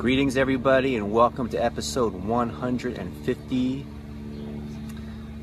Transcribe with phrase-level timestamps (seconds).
[0.00, 3.86] Greetings, everybody, and welcome to episode 150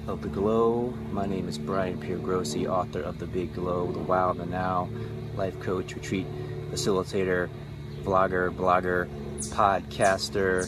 [0.08, 0.96] of The Glow.
[1.12, 4.90] My name is Brian Piergrossi, author of The Big Glow, The Wow the Now,
[5.36, 6.26] life coach, retreat
[6.72, 7.52] facilitator,
[8.02, 9.08] vlogger, blogger,
[9.52, 10.68] podcaster,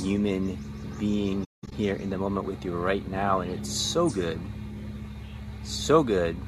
[0.00, 0.56] human
[0.98, 1.44] being
[1.76, 3.40] here in the moment with you right now.
[3.40, 4.40] And it's so good,
[5.62, 6.38] so good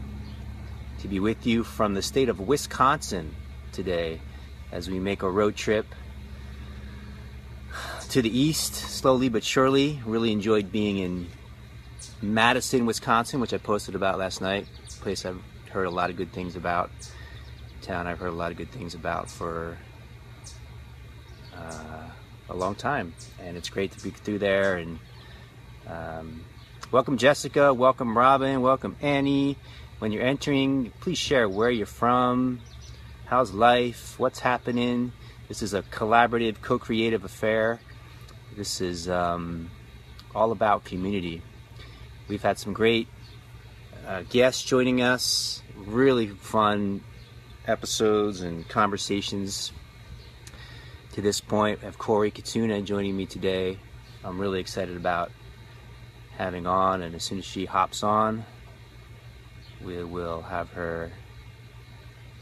[1.00, 3.36] to be with you from the state of Wisconsin
[3.73, 4.23] today
[4.73, 5.84] as we make a road trip
[8.10, 10.00] to the east, slowly but surely.
[10.06, 11.28] Really enjoyed being in
[12.22, 14.66] Madison, Wisconsin, which I posted about last night.
[15.00, 16.90] Place I've heard a lot of good things about.
[17.82, 19.76] Town I've heard a lot of good things about for
[21.54, 22.08] uh,
[22.48, 24.76] a long time, and it's great to be through there.
[24.76, 24.98] And
[25.86, 26.45] um,
[26.90, 27.74] welcome, Jessica.
[27.74, 28.62] Welcome, Robin.
[28.62, 29.59] Welcome, Annie.
[29.98, 32.60] When you're entering, please share where you're from,
[33.26, 35.12] how's life, what's happening.
[35.48, 37.80] This is a collaborative, co-creative affair.
[38.58, 39.70] This is um,
[40.34, 41.42] all about community.
[42.26, 43.06] We've had some great
[44.04, 47.04] uh, guests joining us, really fun
[47.68, 49.70] episodes and conversations
[51.12, 51.78] to this point.
[51.82, 53.78] I have Cory Katuna joining me today.
[54.24, 55.30] I'm really excited about
[56.37, 58.45] having on, and as soon as she hops on,
[59.84, 61.12] we will have her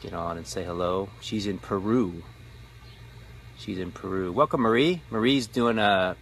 [0.00, 1.10] get on and say hello.
[1.20, 2.22] She's in Peru.
[3.58, 4.32] She's in Peru.
[4.32, 5.00] Welcome, Marie.
[5.10, 6.16] Marie's doing a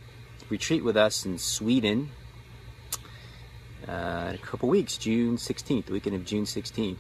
[0.49, 2.11] retreat with us in Sweden
[3.89, 6.97] uh, in a couple weeks, June 16th, the weekend of June 16th.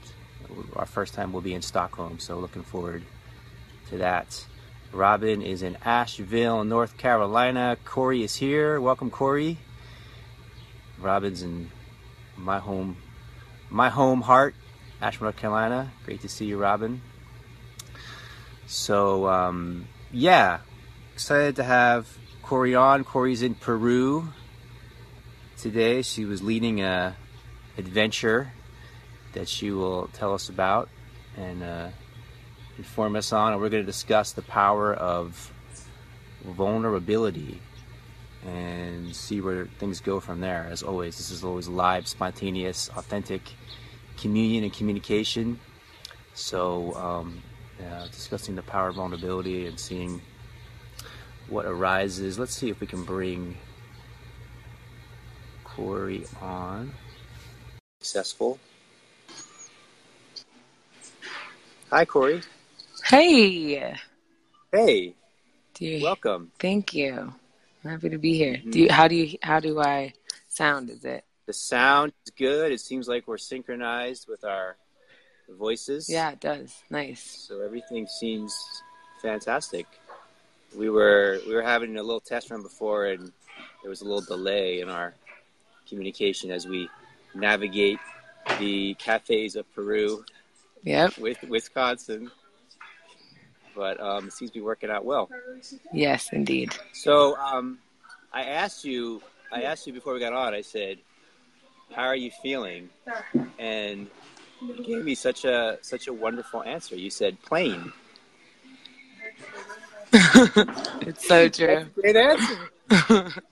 [0.75, 3.05] Our first time will be in Stockholm, so looking forward
[3.91, 4.45] to that.
[4.93, 7.77] Robin is in Asheville, North Carolina.
[7.85, 8.81] Cory is here.
[8.81, 9.59] Welcome, Cory.
[11.01, 11.71] Robin's in
[12.37, 12.97] my home,
[13.71, 14.55] my home heart,
[15.01, 15.93] Asheville, North Carolina.
[16.05, 17.03] Great to see you, Robin.
[18.67, 20.61] So, um, yeah,
[21.12, 22.07] excited to have
[22.43, 23.03] Cory on.
[23.03, 24.29] Cory's in Peru
[25.59, 26.03] today.
[26.03, 27.17] She was leading a
[27.77, 28.52] adventure
[29.33, 30.89] that she will tell us about
[31.36, 31.89] and uh,
[32.79, 33.52] inform us on.
[33.52, 35.52] And we're going to discuss the power of
[36.45, 37.61] vulnerability
[38.46, 40.69] and see where things go from there.
[40.70, 43.42] As always, this is always live, spontaneous, authentic
[44.17, 45.58] communion and communication.
[46.35, 47.42] So, um,
[47.80, 50.20] yeah, discussing the power of vulnerability and seeing
[51.48, 52.39] what arises.
[52.39, 53.57] Let's see if we can bring
[55.64, 56.92] Cory on.
[58.01, 58.58] Successful.
[61.90, 62.42] Hi, Cory.
[63.05, 63.95] Hey.
[64.73, 65.14] Hey.
[65.74, 66.52] Do you, Welcome.
[66.58, 67.34] Thank you.
[67.84, 68.57] I'm happy to be here.
[68.57, 68.95] Do you, mm-hmm.
[68.95, 70.13] how do you how do I
[70.48, 70.90] sound?
[70.90, 71.24] Is it?
[71.46, 72.73] The sound is good.
[72.73, 74.77] It seems like we're synchronized with our
[75.49, 76.09] voices.
[76.09, 76.83] Yeah, it does.
[76.91, 77.23] Nice.
[77.49, 78.57] So everything seems
[79.23, 79.87] fantastic.
[80.77, 83.33] We were we were having a little test run before, and
[83.83, 85.15] there was a little delay in our
[85.89, 86.89] communication as we
[87.35, 87.99] navigate
[88.59, 90.25] the cafes of Peru
[90.83, 91.19] Yep.
[91.19, 92.31] with Wisconsin.
[93.75, 95.29] But um, it seems to be working out well.
[95.93, 96.75] Yes, indeed.
[96.93, 97.79] So um,
[98.33, 99.21] I asked you,
[99.53, 100.55] I asked you before we got on.
[100.55, 100.99] I said,
[101.93, 102.89] "How are you feeling?"
[103.59, 104.09] And
[104.61, 106.97] you gave me such a such a wonderful answer.
[106.97, 107.92] You said, "Plain."
[110.13, 111.87] it's so true.
[111.95, 112.70] Great answer.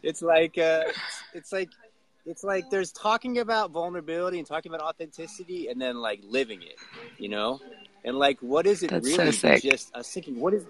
[0.03, 0.85] it's like uh,
[1.35, 1.71] it's like
[2.25, 6.77] it's like there's talking about vulnerability and talking about authenticity, and then like living it.
[7.19, 7.61] You know,
[8.05, 9.33] and like what is it That's so really?
[9.33, 9.63] sick.
[9.63, 10.65] Just I was thinking, what is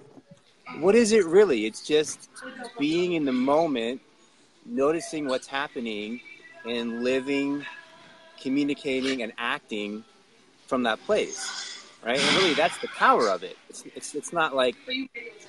[0.78, 1.66] what is it really?
[1.66, 2.30] It's just
[2.78, 4.00] being in the moment,
[4.64, 6.20] noticing what's happening,
[6.64, 7.66] and living,
[8.40, 10.04] communicating, and acting
[10.72, 11.68] from that place.
[12.02, 13.58] Right, and really, that's the power of it.
[13.68, 14.74] It's, it's, it's not like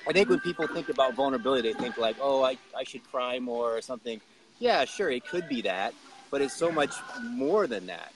[0.06, 3.38] I think when people think about vulnerability, they think like, oh, I, I should cry
[3.38, 4.20] more or something.
[4.58, 5.94] Yeah, sure, it could be that,
[6.30, 6.92] but it's so much
[7.22, 8.12] more than that.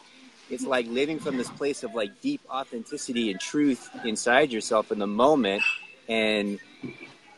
[0.51, 4.99] It's like living from this place of like deep authenticity and truth inside yourself in
[4.99, 5.63] the moment.
[6.11, 6.59] And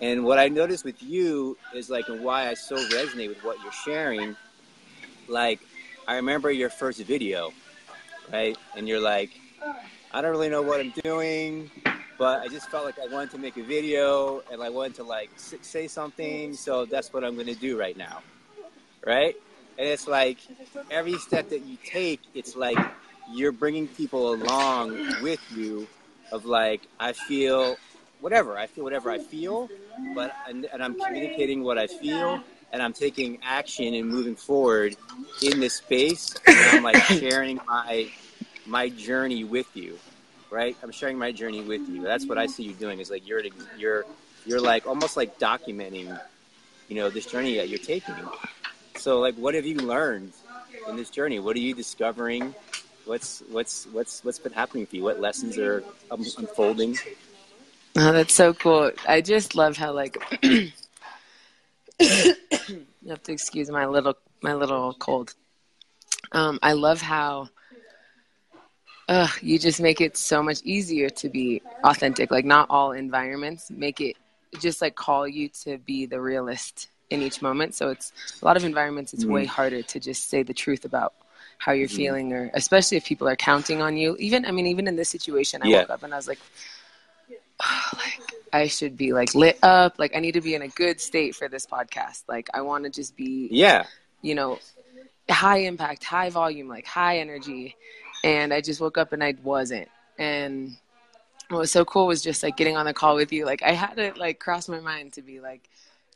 [0.00, 3.56] and what I noticed with you is like, and why I so resonate with what
[3.62, 4.34] you're sharing.
[5.28, 5.60] Like,
[6.08, 7.52] I remember your first video,
[8.32, 8.58] right?
[8.76, 9.30] And you're like,
[10.12, 11.70] I don't really know what I'm doing,
[12.18, 15.04] but I just felt like I wanted to make a video and I wanted to
[15.04, 16.54] like say something.
[16.54, 18.22] So that's what I'm going to do right now,
[19.06, 19.36] right?
[19.78, 20.38] And it's like
[20.90, 22.78] every step that you take, it's like
[23.32, 25.86] you're bringing people along with you.
[26.32, 27.76] Of like, I feel
[28.20, 29.68] whatever I feel, whatever I feel,
[30.14, 32.40] but and, and I'm communicating what I feel,
[32.72, 34.94] and I'm taking action and moving forward
[35.42, 36.36] in this space.
[36.46, 38.12] And I'm like sharing my
[38.70, 39.98] my journey with you,
[40.48, 40.76] right?
[40.82, 42.02] I'm sharing my journey with you.
[42.02, 43.00] That's what I see you doing.
[43.00, 43.42] Is like you're
[43.76, 44.04] you're
[44.46, 46.18] you're like almost like documenting,
[46.88, 48.14] you know, this journey that you're taking.
[48.96, 50.32] So like, what have you learned
[50.88, 51.40] in this journey?
[51.40, 52.54] What are you discovering?
[53.06, 55.02] What's what's what's what's been happening for you?
[55.02, 56.96] What lessons are unfolding?
[57.96, 58.92] Oh, that's so cool.
[59.08, 60.70] I just love how like you
[63.08, 65.34] have to excuse my little my little cold.
[66.32, 67.48] Um, I love how
[69.10, 72.30] uh, you just make it so much easier to be authentic.
[72.30, 74.16] Like not all environments make it
[74.60, 77.74] just like call you to be the realist in each moment.
[77.74, 79.12] So it's a lot of environments.
[79.12, 81.12] It's mm way harder to just say the truth about
[81.58, 84.16] how you're mm feeling, or especially if people are counting on you.
[84.20, 85.80] Even I mean, even in this situation, I yeah.
[85.80, 86.38] woke up and I was like,
[87.60, 89.98] oh, like I should be like lit up.
[89.98, 92.22] Like I need to be in a good state for this podcast.
[92.28, 93.86] Like I want to just be, yeah,
[94.22, 94.60] you know,
[95.28, 97.74] high impact, high volume, like high energy.
[98.22, 99.88] And I just woke up and I wasn't.
[100.18, 100.76] And
[101.48, 103.44] what was so cool was just like getting on the call with you.
[103.44, 105.68] Like I had it like cross my mind to be like,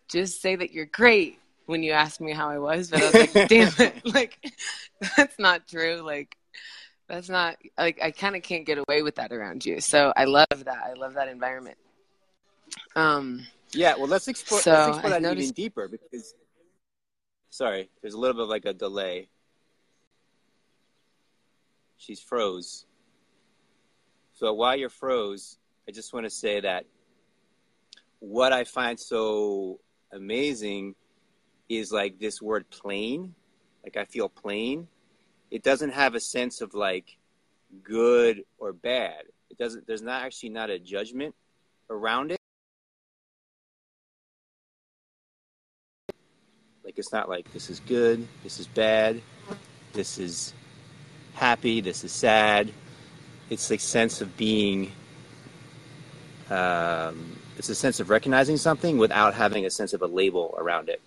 [0.09, 3.15] just say that you're great when you asked me how I was, but I was
[3.15, 4.53] like, damn it, like
[5.17, 5.97] that's not true.
[5.97, 6.37] Like
[7.09, 9.81] that's not like I kind of can't get away with that around you.
[9.81, 10.83] So I love that.
[10.85, 11.79] I love that environment.
[12.97, 13.47] Um.
[13.73, 13.97] Yeah.
[13.97, 14.61] Well, let's explore.
[14.61, 15.45] So let's explore that noticed...
[15.45, 16.35] even deeper because.
[17.51, 19.29] Sorry, there's a little bit of like a delay.
[22.05, 22.85] She's froze.
[24.35, 25.57] So while you're froze,
[25.89, 26.85] I just want to say that
[28.19, 29.81] what I find so
[30.13, 30.97] amazing
[31.71, 33.35] is like this word plain.
[33.83, 34.87] Like I feel plain.
[35.51, 37.17] It doesn't have a sense of like
[37.83, 39.23] good or bad.
[39.49, 41.35] It doesn't there's not actually not a judgment
[41.89, 42.39] around it.
[46.85, 49.23] Like it's not like this is good, this is bad,
[49.95, 50.53] this is
[51.35, 52.73] happy, this is sad.
[53.51, 54.93] It's like sense of being
[56.51, 60.89] um, it's a sense of recognizing something without having a sense of a label around
[60.89, 61.01] it.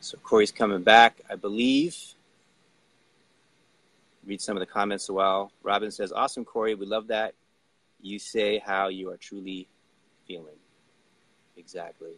[0.00, 1.96] So Cory's coming back, I believe.
[4.26, 5.52] Read some of the comments a while.
[5.62, 6.74] Robin says, Awesome, Cory.
[6.74, 7.34] We love that.
[8.00, 9.66] You say how you are truly
[10.26, 10.56] feeling.
[11.56, 12.12] Exactly.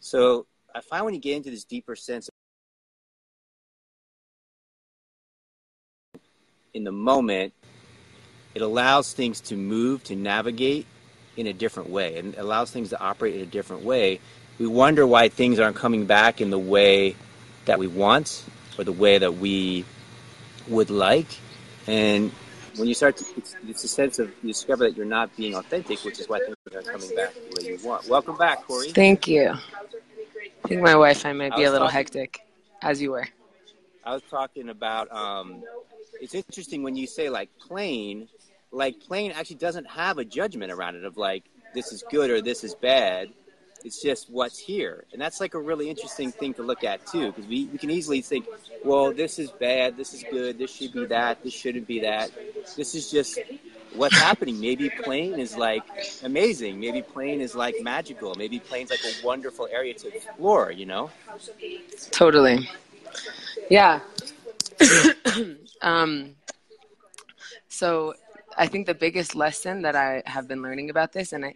[0.00, 2.29] So I find when you get into this deeper sense
[6.74, 7.52] in the moment,
[8.54, 10.86] it allows things to move, to navigate
[11.36, 14.20] in a different way, and allows things to operate in a different way.
[14.58, 17.16] We wonder why things aren't coming back in the way
[17.64, 18.44] that we want
[18.78, 19.84] or the way that we
[20.68, 21.28] would like.
[21.86, 22.30] And
[22.76, 25.54] when you start to, it's, it's a sense of, you discover that you're not being
[25.54, 28.08] authentic, which is why things aren't coming back the way you want.
[28.08, 28.90] Welcome back, Cory.
[28.90, 29.50] Thank you.
[29.50, 32.40] I think my Wi-Fi might be a little talking, hectic,
[32.82, 33.26] as you were.
[34.04, 35.62] I was talking about, um,
[36.20, 38.28] it's interesting when you say like plain,
[38.70, 41.44] like plain actually doesn't have a judgment around it of like
[41.74, 43.30] this is good or this is bad.
[43.82, 45.04] It's just what's here.
[45.12, 47.90] And that's like a really interesting thing to look at too because we, we can
[47.90, 48.46] easily think
[48.84, 52.30] well this is bad this is good this should be that this shouldn't be that.
[52.76, 53.38] This is just
[53.94, 54.60] what's happening.
[54.60, 55.82] Maybe plain is like
[56.22, 56.78] amazing.
[56.78, 58.34] Maybe plain is like magical.
[58.34, 61.10] Maybe plain's like a wonderful area to explore you know?
[62.10, 62.68] Totally.
[63.70, 64.00] Yeah
[65.82, 66.34] um
[67.68, 68.14] so
[68.56, 71.54] I think the biggest lesson that I have been learning about this, and I,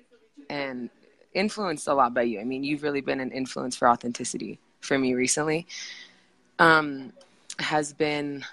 [0.48, 0.90] and
[1.34, 2.40] influenced a lot by you.
[2.40, 5.66] I mean, you've really been an influence for authenticity for me recently.
[6.58, 7.12] Um,
[7.58, 8.44] has been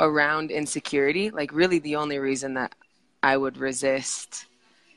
[0.00, 1.30] around insecurity.
[1.30, 2.74] Like, really, the only reason that
[3.22, 4.46] I would resist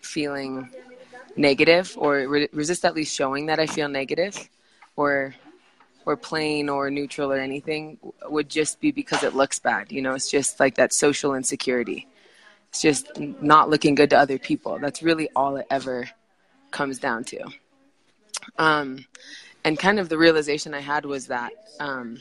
[0.02, 0.70] feeling
[1.36, 4.50] negative, or re- resist at least showing that I feel negative,
[4.96, 5.36] or
[6.06, 9.92] or plain or neutral or anything would just be because it looks bad.
[9.92, 12.08] You know, it's just like that social insecurity.
[12.70, 14.78] It's just not looking good to other people.
[14.80, 16.10] That's really all it ever
[16.72, 17.46] comes down to.
[18.58, 19.06] Um,
[19.64, 22.20] and kind of the realization I had was that um,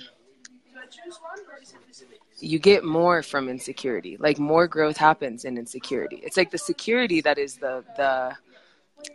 [2.39, 4.17] you get more from insecurity.
[4.17, 6.21] Like more growth happens in insecurity.
[6.23, 8.37] It's like the security that is the the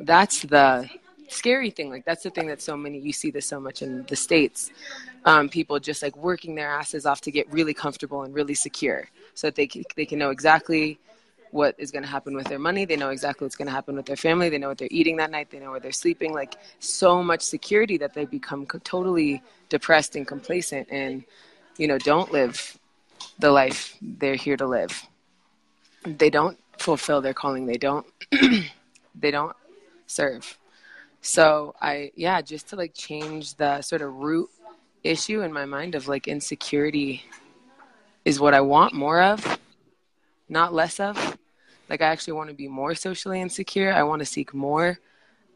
[0.02, 0.90] that's the
[1.30, 1.90] scary thing.
[1.90, 4.72] Like that's the thing that so many you see this so much in the states.
[5.26, 9.10] Um, people just like working their asses off to get really comfortable and really secure,
[9.34, 11.00] so that they can, they can know exactly
[11.52, 12.86] what is going to happen with their money.
[12.86, 14.50] They know exactly what's going to happen with their family.
[14.50, 15.50] They know what they're eating that night.
[15.50, 16.34] They know where they're sleeping.
[16.34, 21.24] Like so much security that they become totally depressed and complacent and,
[21.78, 22.78] you know, don't live
[23.40, 25.08] the life they're here to live.
[26.06, 27.66] They don't fulfill their calling.
[27.66, 28.06] They don't,
[29.16, 29.56] they don't
[30.08, 30.58] serve.
[31.22, 34.50] So I, yeah, just to like change the sort of root
[35.04, 37.24] issue in my mind of like insecurity
[38.26, 39.60] is what I want more of
[40.50, 41.38] not less of.
[41.90, 43.94] Like I actually want to be more socially insecure.
[43.94, 45.00] I want to seek more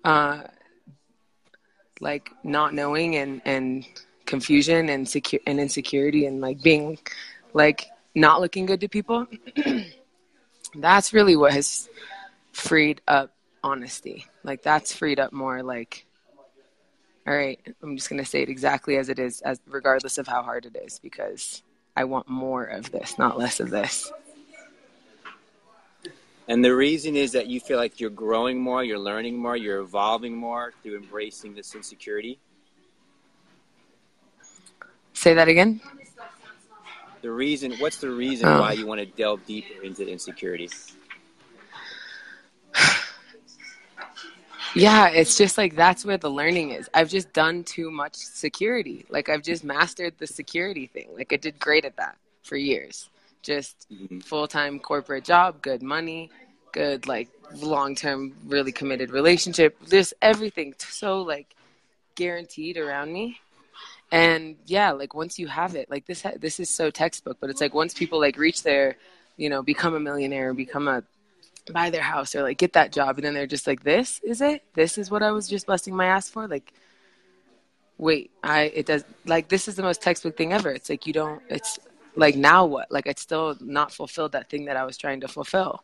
[0.03, 0.43] uh
[1.99, 3.85] like not knowing and and
[4.25, 6.97] confusion and secure and insecurity and like being
[7.53, 9.27] like not looking good to people.
[10.75, 11.89] that's really what has
[12.51, 13.31] freed up
[13.63, 14.25] honesty.
[14.43, 16.05] Like that's freed up more like
[17.25, 20.27] all right, I'm just going to say it exactly as it is as regardless of
[20.27, 21.63] how hard it is because
[21.95, 24.11] I want more of this, not less of this.
[26.49, 29.79] And the reason is that you feel like you're growing more, you're learning more, you're
[29.79, 32.37] evolving more through embracing this insecurity.
[35.13, 35.79] Say that again.
[37.21, 38.59] The reason, what's the reason oh.
[38.59, 40.69] why you want to delve deeper into insecurity?
[44.75, 46.89] Yeah, it's just like that's where the learning is.
[46.93, 49.05] I've just done too much security.
[49.09, 51.09] Like I've just mastered the security thing.
[51.15, 53.09] Like I did great at that for years.
[53.41, 54.19] Just mm-hmm.
[54.19, 56.31] full-time corporate job, good money,
[56.71, 59.77] good like long-term really committed relationship.
[59.89, 61.55] Just everything so like
[62.15, 63.39] guaranteed around me.
[64.11, 67.49] And yeah, like once you have it, like this ha- this is so textbook, but
[67.49, 68.95] it's like once people like reach their,
[69.37, 71.03] you know, become a millionaire, become a
[71.71, 74.41] buy their house or like get that job and then they're just like this is
[74.41, 74.63] it?
[74.73, 76.47] This is what i was just busting my ass for?
[76.47, 76.73] Like
[77.97, 80.69] wait i it does like this is the most textbook thing ever.
[80.71, 81.79] It's like you don't it's
[82.15, 82.91] like now what?
[82.91, 85.83] Like it's still not fulfilled that thing that i was trying to fulfill.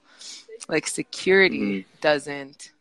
[0.68, 1.90] Like security mm-hmm.
[2.02, 2.72] doesn't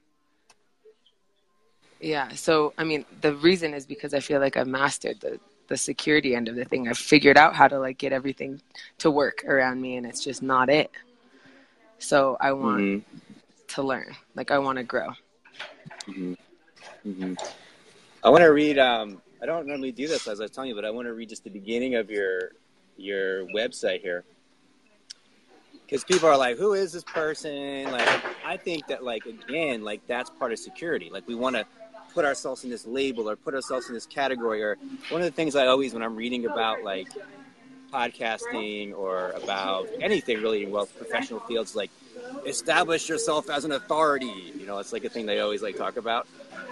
[2.01, 5.77] yeah so i mean the reason is because i feel like i've mastered the the
[5.77, 6.89] security end of the thing.
[6.89, 8.61] I've figured out how to like get everything
[8.99, 10.91] to work around me and it's just not it
[11.99, 13.19] so I want mm-hmm.
[13.69, 14.15] to learn.
[14.35, 15.09] Like I want to grow.
[16.07, 16.35] Mm-hmm.
[17.07, 17.35] Mm-hmm.
[18.25, 18.79] I want to read.
[18.79, 21.13] Um, I don't normally do this as I was telling you, but I want to
[21.13, 22.53] read just the beginning of your
[22.97, 24.25] your website here
[25.89, 28.09] because people are like, "Who is this person?" Like,
[28.45, 31.09] I think that like again, like that's part of security.
[31.11, 31.67] Like we want to
[32.13, 34.63] put ourselves in this label or put ourselves in this category.
[34.63, 34.77] Or
[35.11, 37.09] one of the things I always, when I'm reading about like
[37.91, 41.91] podcasting or about anything really in wealth professional fields like
[42.47, 45.97] establish yourself as an authority you know it's like a thing they always like talk
[45.97, 46.27] about.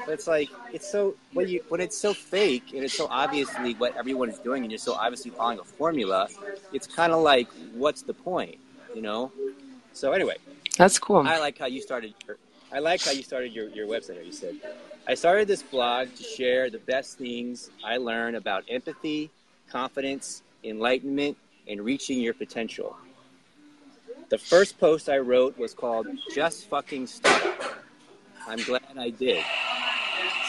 [0.05, 3.75] But it's like it's so when you when it's so fake and it's so obviously
[3.75, 6.29] what everyone's doing and you're so obviously following a formula
[6.73, 8.59] it's kind of like what's the point
[8.95, 9.33] you know?
[9.93, 10.37] So anyway
[10.77, 11.27] that's cool.
[11.27, 12.37] I like how you started your,
[12.73, 14.57] i like how you started your, your website you said.
[15.09, 19.31] I started this blog to share the best things i learned about empathy
[19.71, 21.37] confidence enlightenment,
[21.69, 22.97] and reaching your potential.
[24.29, 27.45] The first post I wrote was called Just Fucking Start.
[28.47, 29.45] I'm glad I did.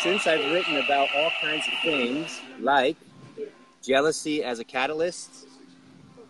[0.02, 2.98] Since I've written about all kinds of things like
[3.84, 5.48] jealousy as a catalyst,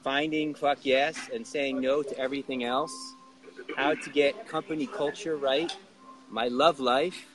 [0.03, 2.93] finding fuck yes and saying no to everything else,
[3.75, 5.75] how to get company culture right,
[6.29, 7.25] my love life,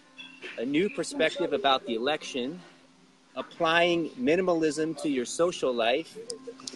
[0.59, 2.61] a new perspective about the election,
[3.37, 6.17] applying minimalism to your social life,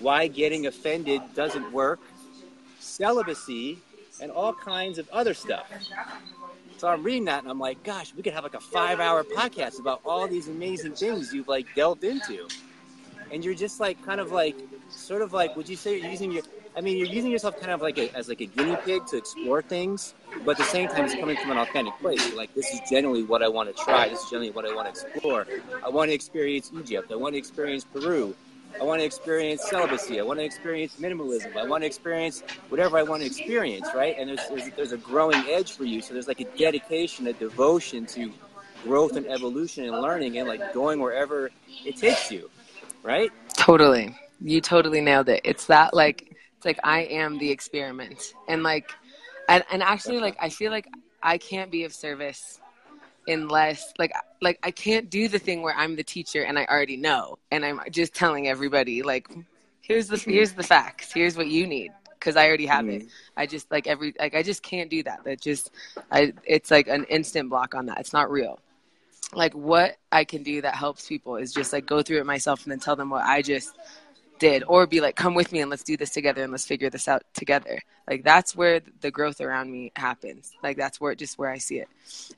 [0.01, 2.01] why getting offended doesn't work,
[2.79, 3.79] celibacy,
[4.21, 5.71] and all kinds of other stuff.
[6.79, 9.25] So I'm reading that and I'm like, gosh, we could have like a five hour
[9.25, 12.49] podcast about all these amazing things you've like delved into.
[13.33, 14.57] And you're just like kind of like
[14.89, 16.43] sort of like would you say you're using your
[16.77, 19.17] I mean you're using yourself kind of like a, as like a guinea pig to
[19.17, 20.15] explore things,
[20.45, 22.35] but at the same time it's coming from an authentic place.
[22.35, 24.93] Like this is generally what I want to try, this is generally what I want
[24.95, 25.47] to explore.
[25.85, 28.35] I want to experience Egypt, I want to experience Peru,
[28.79, 30.21] I want to experience celibacy.
[30.21, 31.57] I want to experience minimalism.
[31.57, 34.15] I want to experience whatever I want to experience, right?
[34.19, 36.03] And there's, there's, there's a growing edge for you.
[36.03, 38.31] So there's like a dedication, a devotion to
[38.85, 41.51] growth and evolution and learning and like going wherever
[41.85, 42.51] it takes you,
[43.03, 43.31] right?
[43.55, 44.15] Totally.
[44.41, 45.41] You totally nailed it.
[45.45, 48.35] It's that like, it's like I am the experiment.
[48.49, 48.91] And like,
[49.49, 50.89] and, and actually, like, I feel like
[51.23, 52.61] I can't be of service
[53.29, 56.97] unless like like I can't do the thing where I'm the teacher and I already
[56.97, 59.29] know and I'm just telling everybody like
[59.81, 63.07] here's the here's the facts here's what you need because I already have mm-hmm.
[63.07, 65.71] it I just like every like I just can't do that that just
[66.11, 68.61] I it's like an instant block on that it's not real
[69.35, 72.63] like what I can do that helps people is just like go through it myself
[72.63, 73.77] and then tell them what I just
[74.39, 76.91] did or be like come with me and let's do this together and let's figure
[76.91, 77.81] this out together.
[78.09, 80.53] Like that's where the growth around me happens.
[80.63, 81.89] Like that's where just where i see it.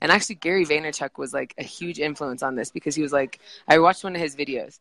[0.00, 3.40] And actually gary vaynerchuk was like a huge influence on this because he was like
[3.67, 4.78] i watched one of his videos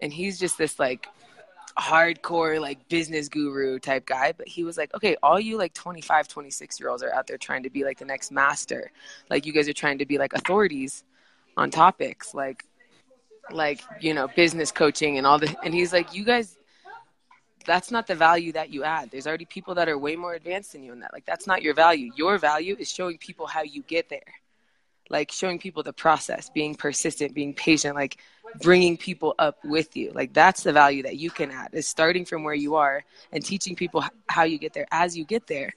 [0.00, 1.08] and he's just this like
[1.78, 6.26] hardcore like business guru type guy but he was like okay all you like 25
[6.26, 8.90] 26 year olds are out there trying to be like the next master.
[9.30, 11.04] Like you guys are trying to be like authorities
[11.56, 12.34] on topics.
[12.34, 12.64] Like
[13.50, 16.58] like you know business coaching and all the and he's like you guys
[17.68, 19.10] that's not the value that you add.
[19.10, 21.12] There's already people that are way more advanced than you in that.
[21.12, 22.10] Like that's not your value.
[22.16, 24.32] Your value is showing people how you get there.
[25.10, 28.16] Like showing people the process, being persistent, being patient, like
[28.62, 30.12] bringing people up with you.
[30.14, 31.68] Like that's the value that you can add.
[31.72, 35.24] Is starting from where you are and teaching people how you get there as you
[35.24, 35.74] get there.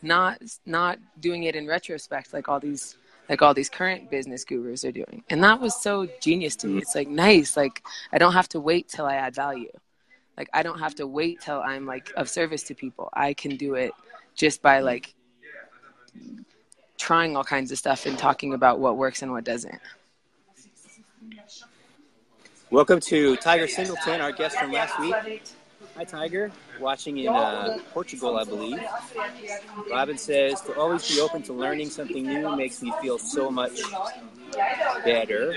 [0.00, 2.96] Not not doing it in retrospect like all these
[3.28, 5.22] like all these current business gurus are doing.
[5.30, 6.78] And that was so genius to me.
[6.78, 7.56] It's like nice.
[7.56, 9.70] Like I don't have to wait till I add value.
[10.36, 13.08] Like I don't have to wait till I'm like of service to people.
[13.12, 13.92] I can do it
[14.34, 15.14] just by like
[16.98, 19.80] trying all kinds of stuff and talking about what works and what doesn't.
[22.70, 25.42] Welcome to Tiger Singleton, our guest from last week.
[25.96, 26.50] Hi, Tiger.
[26.80, 28.80] Watching in uh, Portugal, I believe.
[29.90, 33.78] Robin says to always be open to learning something new makes me feel so much
[35.04, 35.54] better.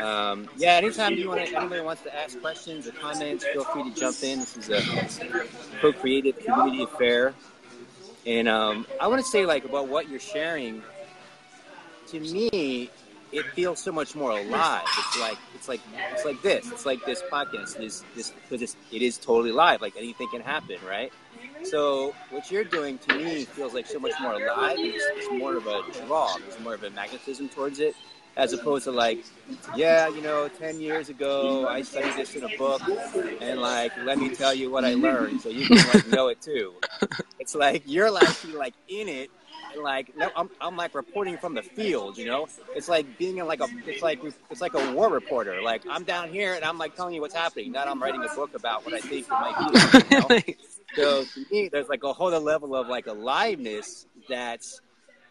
[0.00, 3.90] Um, yeah, anytime you want to, anybody wants to ask questions or comments, feel free
[3.90, 4.40] to jump in.
[4.40, 4.80] This is a
[5.80, 7.34] co-creative community affair,
[8.26, 10.82] and um, I want to say like about what you're sharing.
[12.08, 12.90] To me,
[13.32, 14.82] it feels so much more alive.
[14.98, 15.80] It's like it's like
[16.12, 16.70] it's like this.
[16.70, 17.76] It's like this podcast.
[17.76, 19.80] It is this because it's, it is totally live.
[19.80, 21.12] Like anything can happen, right?
[21.64, 24.76] So what you're doing to me feels like so much more alive.
[24.78, 26.36] It's, it's more of a draw.
[26.38, 27.94] There's more of a magnetism towards it
[28.36, 29.24] as opposed to like,
[29.74, 32.80] yeah, you know, 10 years ago I studied this in a book
[33.40, 36.40] and like, let me tell you what I learned so you can like know it
[36.40, 36.74] too.
[37.40, 39.30] It's like, you're actually like in it
[39.76, 42.48] like, no, I'm, I'm like reporting from the field, you know?
[42.74, 44.20] It's like being in like a, it's like,
[44.50, 45.60] it's like a war reporter.
[45.62, 47.72] Like I'm down here and I'm like telling you what's happening.
[47.72, 50.16] Not I'm writing a book about what I think it might be.
[50.16, 50.54] You know?
[50.94, 54.80] so to me, there's like a whole other level of like aliveness that's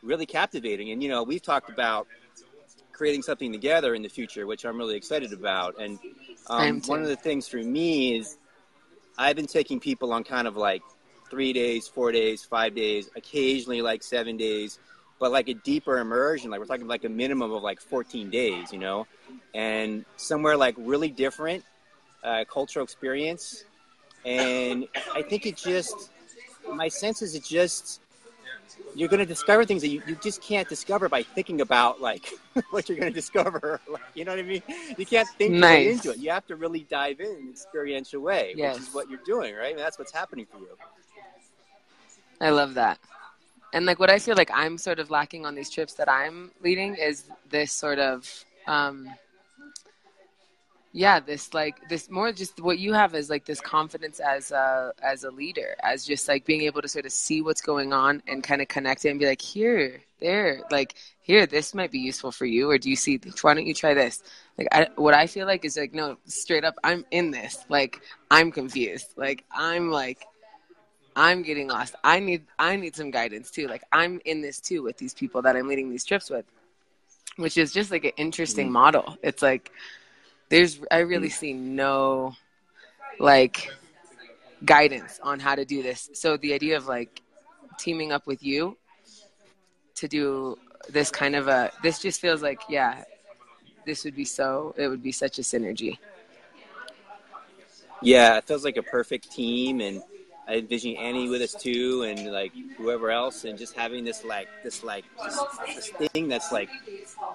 [0.04, 0.92] really captivating.
[0.92, 2.08] And, you know, we've talked about,
[2.98, 5.80] creating something together in the future, which I'm really excited about.
[5.80, 6.00] And
[6.48, 8.38] um, one of the things for me is
[9.18, 10.82] I've been taking people on kind of like
[11.30, 14.80] three days, four days, five days, occasionally like seven days,
[15.20, 16.52] but like a deeper immersion.
[16.52, 19.08] Like we're talking like a minimum of like 14 days, you know,
[19.54, 21.64] and somewhere like really different
[22.24, 23.64] uh, cultural experience.
[24.26, 26.12] And I think it just,
[26.74, 28.02] my sense is it just
[28.96, 32.34] you're going to discover things that you, you just can't discover by thinking about like
[32.72, 33.80] what you're going to discover.
[33.90, 34.64] Like, you know what I mean?
[34.98, 35.96] You can't think nice.
[35.96, 36.18] into it.
[36.18, 38.76] You have to really dive in an experiential way, yes.
[38.76, 39.78] which is what you're doing, right?
[39.78, 40.68] That's what's happening for you.
[42.40, 43.00] I love that.
[43.74, 46.52] And like what I feel like I'm sort of lacking on these trips that I'm
[46.62, 48.28] leading is this sort of
[48.66, 49.10] um,
[50.98, 54.92] yeah this like this more just what you have is like this confidence as a
[55.04, 58.22] as a leader as just like being able to sort of see what's going on
[58.28, 62.00] and kind of connect it and be like here there like here this might be
[62.00, 64.24] useful for you or do you see why don't you try this?
[64.58, 67.64] Like I, what i feel like is like no straight up i'm in this.
[67.70, 69.14] Like i'm confused.
[69.18, 70.26] Like i'm like
[71.18, 74.82] i'm getting lost i need i need some guidance too like i'm in this too
[74.82, 76.46] with these people that i'm leading these trips with
[77.36, 78.74] which is just like an interesting mm-hmm.
[78.74, 79.72] model it's like
[80.50, 82.34] there's I really see no
[83.20, 83.72] like
[84.64, 86.10] guidance on how to do this.
[86.14, 87.22] So the idea of like
[87.78, 88.78] teaming up with you
[89.96, 90.58] to do
[90.90, 93.04] this kind of a this just feels like yeah,
[93.86, 95.98] this would be so it would be such a synergy.
[98.02, 100.04] Yeah, it feels like a perfect team and
[100.48, 104.48] I envision Annie with us too, and like whoever else, and just having this like
[104.64, 106.70] this like this, this thing that's like,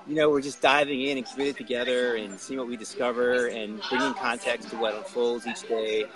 [0.07, 3.81] you know, we're just diving in and committed together and seeing what we discover and
[3.90, 6.07] bringing context to what unfolds each day.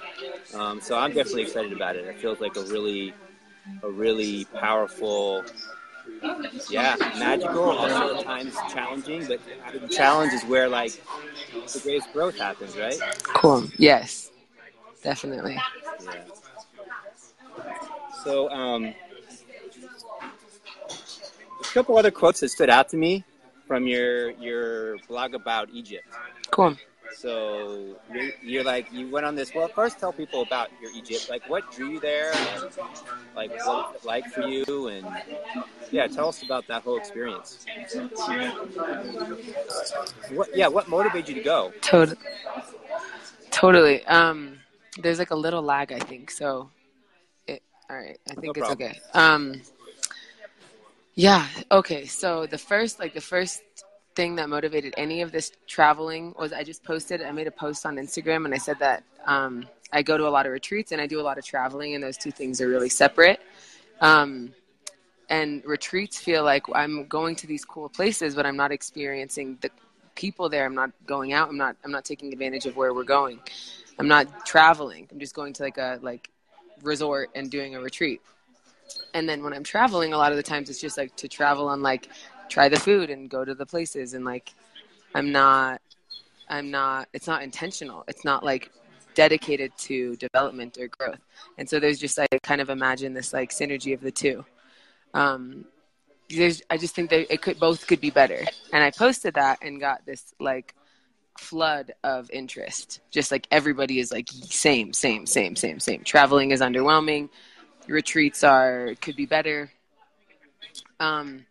[0.54, 2.04] Um, so I'm definitely excited about it.
[2.06, 3.14] It feels like a really,
[3.82, 5.44] a really powerful,
[6.70, 9.26] yeah, magical, also at times challenging.
[9.26, 9.40] But
[9.72, 10.94] the challenge is where like
[11.72, 12.98] the greatest growth happens, right?
[13.24, 13.64] Cool.
[13.76, 14.30] Yes,
[15.02, 15.59] definitely.
[16.02, 16.12] Yeah.
[18.27, 18.93] So, um,
[21.61, 23.23] a couple other quotes that stood out to me
[23.69, 26.09] from your your blog about Egypt.
[26.51, 26.77] Cool.
[27.17, 29.55] So you're, you're, like you went on this.
[29.55, 31.31] Well, first tell people about your Egypt.
[31.31, 32.65] Like what drew you there, and
[33.37, 35.07] like what was it like for you, and
[35.93, 37.65] yeah, tell us about that whole experience.
[40.33, 41.73] What yeah, what motivated you to go?
[41.81, 42.19] Totally.
[43.53, 44.05] Totally.
[44.07, 44.59] Um,
[45.01, 46.33] there's like a little lag, I think.
[46.33, 46.71] So
[47.88, 48.18] all right.
[48.29, 48.88] I think no it's problem.
[48.88, 49.01] okay.
[49.14, 49.61] Um,
[51.14, 51.46] yeah.
[51.70, 52.07] Okay.
[52.07, 53.62] So the first, like the first
[54.14, 57.22] thing that motivated any of this traveling was I just posted.
[57.22, 60.31] I made a post on Instagram and I said that um, I go to a
[60.31, 62.68] lot of retreats and I do a lot of traveling, and those two things are
[62.68, 63.40] really separate.
[64.01, 64.53] Um,
[65.29, 69.70] and retreats feel like I'm going to these cool places, but I'm not experiencing the
[70.14, 70.64] people there.
[70.64, 71.49] I'm not going out.
[71.49, 71.77] I'm not.
[71.85, 73.40] I'm not taking advantage of where we're going.
[73.99, 75.09] I'm not traveling.
[75.11, 76.31] I'm just going to like a like
[76.83, 78.21] resort and doing a retreat.
[79.15, 81.71] And then when I'm traveling, a lot of the times it's just like to travel
[81.71, 82.09] and like
[82.49, 84.55] try the food and go to the places and like
[85.15, 85.81] I'm not
[86.49, 88.05] I'm not it's not intentional.
[88.09, 88.71] It's not like
[89.15, 91.21] dedicated to development or growth.
[91.59, 94.45] And so there's just I kind of imagine this like synergy of the two.
[95.15, 95.65] Um,
[96.29, 98.45] there's I just think that it could both could be better.
[98.73, 100.75] And I posted that and got this like
[101.38, 103.01] flood of interest.
[103.11, 106.03] Just like everybody is like same, same, same, same, same.
[106.05, 107.29] Traveling is underwhelming.
[107.87, 109.70] Retreats are could be better.
[111.01, 111.46] Um,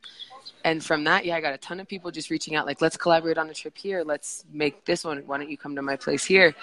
[0.63, 2.98] and from that, yeah, I got a ton of people just reaching out, like, let's
[2.98, 4.04] collaborate on a trip here.
[4.04, 5.19] Let's make this one.
[5.28, 6.56] Why don't you come to my place here?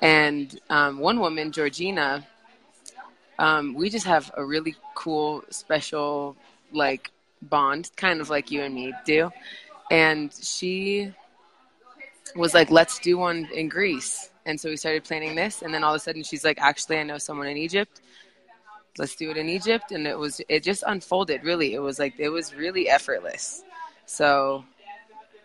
[0.00, 2.24] And um, one woman, Georgina,
[3.40, 6.36] um, we just have a really cool, special,
[6.72, 7.10] like,
[7.42, 9.28] bond, kind of like you and me do.
[9.90, 11.12] And she
[12.36, 14.30] was like, let's do one in Greece.
[14.46, 15.62] And so we started planning this.
[15.62, 18.00] And then all of a sudden, she's like, actually, I know someone in Egypt
[18.98, 19.92] let's do it in Egypt.
[19.92, 21.74] And it was, it just unfolded really.
[21.74, 23.62] It was like, it was really effortless.
[24.06, 24.64] So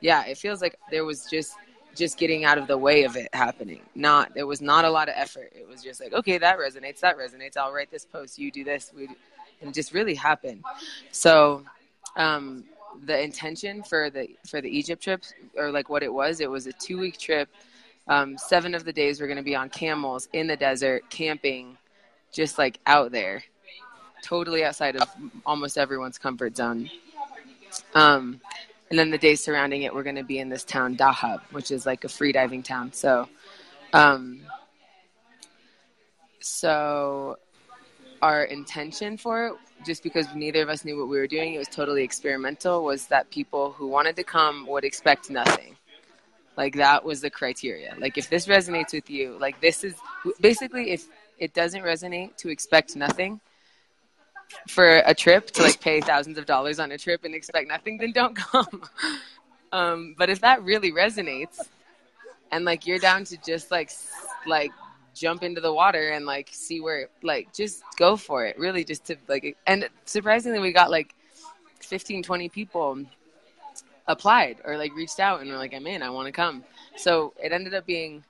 [0.02, 1.54] yeah, it feels like there was just,
[1.96, 3.82] just getting out of the way of it happening.
[3.94, 5.54] Not, there was not a lot of effort.
[5.56, 7.56] It was just like, okay, that resonates, that resonates.
[7.56, 8.40] I'll write this post.
[8.40, 8.92] You do this.
[8.96, 9.08] We,
[9.62, 10.64] and it just really happened.
[11.12, 11.64] So,
[12.16, 12.66] um,
[13.06, 15.24] the intention for the for the Egypt trip,
[15.58, 17.50] or like what it was, it was a two week trip.
[18.08, 21.78] Um, seven of the days were going to be on camels in the desert, camping,
[22.34, 23.44] just like out there,
[24.22, 25.10] totally outside of
[25.46, 26.90] almost everyone's comfort zone.
[27.96, 28.42] Um,
[28.90, 31.72] and then the days surrounding it, we're going to be in this town, Dahab, which
[31.72, 32.92] is like a free diving town.
[32.94, 33.28] So,
[33.94, 34.42] um,
[36.40, 37.38] so
[38.22, 39.54] our intention for it,
[39.86, 43.08] just because neither of us knew what we were doing, it was totally experimental, was
[43.08, 45.76] that people who wanted to come would expect nothing.
[46.56, 47.96] Like that was the criteria.
[47.98, 49.96] Like if this resonates with you, like this is
[50.40, 51.08] basically if
[51.40, 53.40] it doesn't resonate to expect nothing
[54.68, 57.98] for a trip to like pay thousands of dollars on a trip and expect nothing,
[57.98, 58.84] then don't come.
[59.72, 61.60] um, but if that really resonates,
[62.52, 63.90] and like you're down to just like
[64.46, 64.72] like
[65.14, 69.06] jump into the water and like see where like just go for it really just
[69.06, 71.14] to like and surprisingly we got like
[71.80, 73.00] 15 20 people
[74.08, 76.64] applied or like reached out and were like i'm in i want to come.
[76.96, 78.24] So it ended up being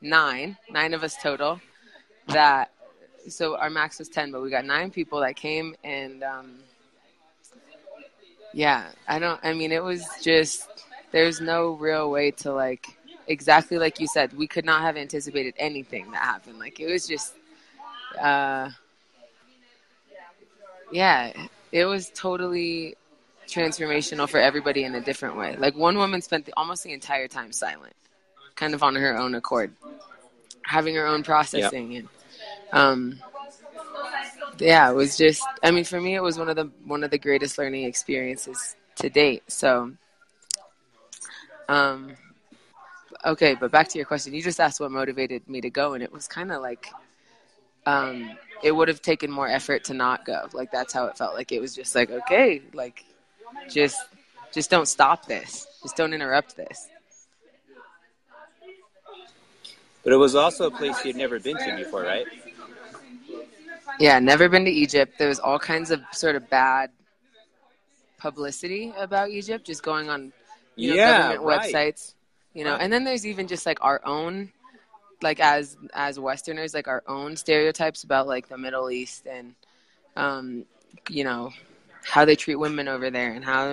[0.00, 1.60] nine nine of us total
[2.28, 2.70] that
[3.28, 6.56] so our max was 10 but we got nine people that came and um,
[8.52, 10.68] yeah i don't i mean it was just
[11.12, 12.95] there's no real way to like
[13.28, 17.06] exactly like you said we could not have anticipated anything that happened like it was
[17.06, 17.34] just
[18.20, 18.70] uh
[20.92, 21.32] yeah
[21.72, 22.94] it was totally
[23.48, 27.28] transformational for everybody in a different way like one woman spent the, almost the entire
[27.28, 27.94] time silent
[28.54, 29.72] kind of on her own accord
[30.62, 32.00] having her own processing yep.
[32.00, 32.08] and
[32.72, 33.20] um,
[34.58, 35.42] yeah, it was just.
[35.62, 38.76] I mean, for me, it was one of the one of the greatest learning experiences
[38.96, 39.42] to date.
[39.48, 39.92] So,
[41.68, 42.16] um,
[43.24, 44.34] okay, but back to your question.
[44.34, 46.88] You just asked what motivated me to go, and it was kind of like,
[47.86, 50.48] um, it would have taken more effort to not go.
[50.52, 51.34] Like that's how it felt.
[51.34, 53.04] Like it was just like, okay, like,
[53.68, 53.98] just,
[54.52, 55.66] just don't stop this.
[55.82, 56.88] Just don't interrupt this.
[60.02, 62.26] But it was also a place you'd never been to before, right?
[63.98, 65.18] Yeah, never been to Egypt.
[65.18, 66.90] There was all kinds of sort of bad
[68.18, 70.32] publicity about Egypt, just going on
[70.76, 71.74] you know, yeah, government right.
[71.74, 72.14] websites.
[72.56, 72.80] You know, right.
[72.80, 74.50] and then there's even just like our own,
[75.20, 79.54] like as as Westerners, like our own stereotypes about like the Middle East and,
[80.16, 80.64] um,
[81.10, 81.52] you know,
[82.02, 83.68] how they treat women over there and how,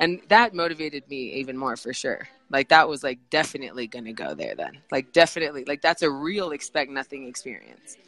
[0.00, 2.26] and that motivated me even more for sure.
[2.48, 4.78] Like that was like definitely gonna go there then.
[4.90, 7.98] Like definitely, like that's a real expect nothing experience.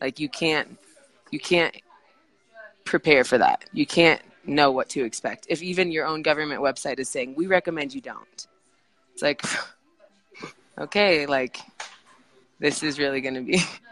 [0.00, 0.76] Like you can't
[1.30, 1.76] you can't
[2.84, 3.64] prepare for that.
[3.72, 5.46] You can't know what to expect.
[5.48, 8.48] If even your own government website is saying, "We recommend you don't."
[9.14, 9.42] It's like
[10.78, 11.58] okay, like
[12.58, 13.62] this is really going to be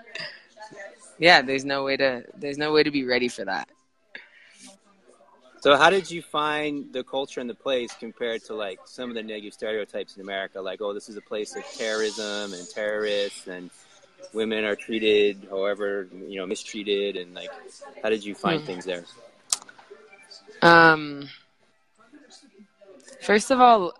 [1.22, 3.68] Yeah, there's no way to there's no way to be ready for that.
[5.60, 9.14] So how did you find the culture and the place compared to like some of
[9.14, 13.46] the negative stereotypes in America like oh this is a place of terrorism and terrorists
[13.46, 13.70] and
[14.32, 17.50] women are treated however you know mistreated and like
[18.02, 18.66] how did you find hmm.
[18.66, 19.04] things there
[20.62, 21.28] um
[23.20, 23.94] first of all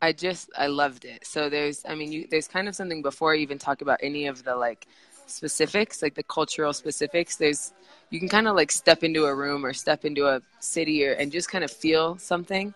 [0.00, 3.34] i just i loved it so there's i mean you, there's kind of something before
[3.34, 4.86] i even talk about any of the like
[5.26, 7.72] specifics like the cultural specifics there's
[8.10, 11.12] you can kind of like step into a room or step into a city or
[11.12, 12.72] and just kind of feel something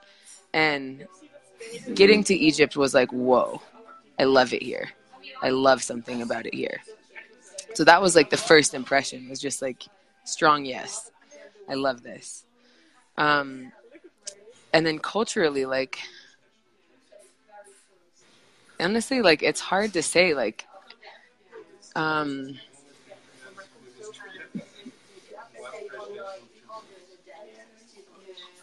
[0.53, 1.07] and
[1.95, 3.63] getting to egypt was like whoa
[4.19, 4.91] i love it here
[5.43, 6.83] I love something about it here.
[7.75, 9.85] So that was like the first impression was just like
[10.25, 11.11] strong yes.
[11.69, 12.45] I love this.
[13.17, 13.73] Um,
[14.73, 15.99] and then culturally, like
[18.83, 20.35] honestly, like it's hard to say.
[20.35, 20.67] Like,
[21.95, 22.59] um,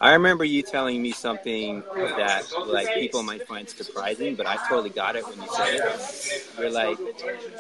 [0.02, 4.92] I remember you telling me something that like people might find surprising, but I totally
[4.92, 6.48] got it when you said it.
[6.58, 6.98] You're like,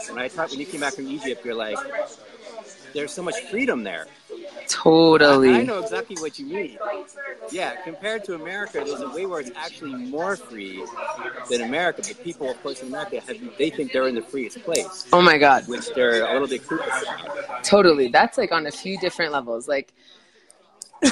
[0.09, 1.77] when I talked when you came back from Egypt, you're like,
[2.93, 4.07] there's so much freedom there.
[4.67, 5.49] Totally.
[5.49, 6.77] I, I know exactly what you mean.
[7.51, 10.85] Yeah, compared to America, there's a way where it's actually more free
[11.49, 12.03] than America.
[12.07, 15.07] But people, of course, in America, have, they think they're in the freest place.
[15.11, 15.67] Oh my God.
[15.67, 17.63] Which they're a little bit clueless about.
[17.63, 18.09] Totally.
[18.09, 19.67] That's like on a few different levels.
[19.67, 19.91] Like,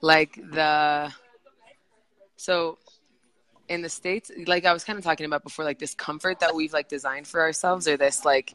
[0.00, 1.12] like the
[2.36, 2.78] so
[3.68, 6.54] in the states like i was kind of talking about before like this comfort that
[6.54, 8.54] we've like designed for ourselves or this like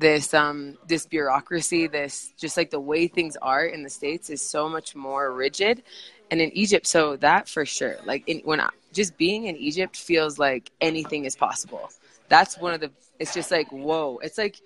[0.00, 4.42] this um this bureaucracy this just like the way things are in the states is
[4.42, 5.82] so much more rigid
[6.30, 9.96] and in egypt so that for sure like in, when I, just being in egypt
[9.96, 11.90] feels like anything is possible
[12.28, 14.60] that's one of the it's just like whoa it's like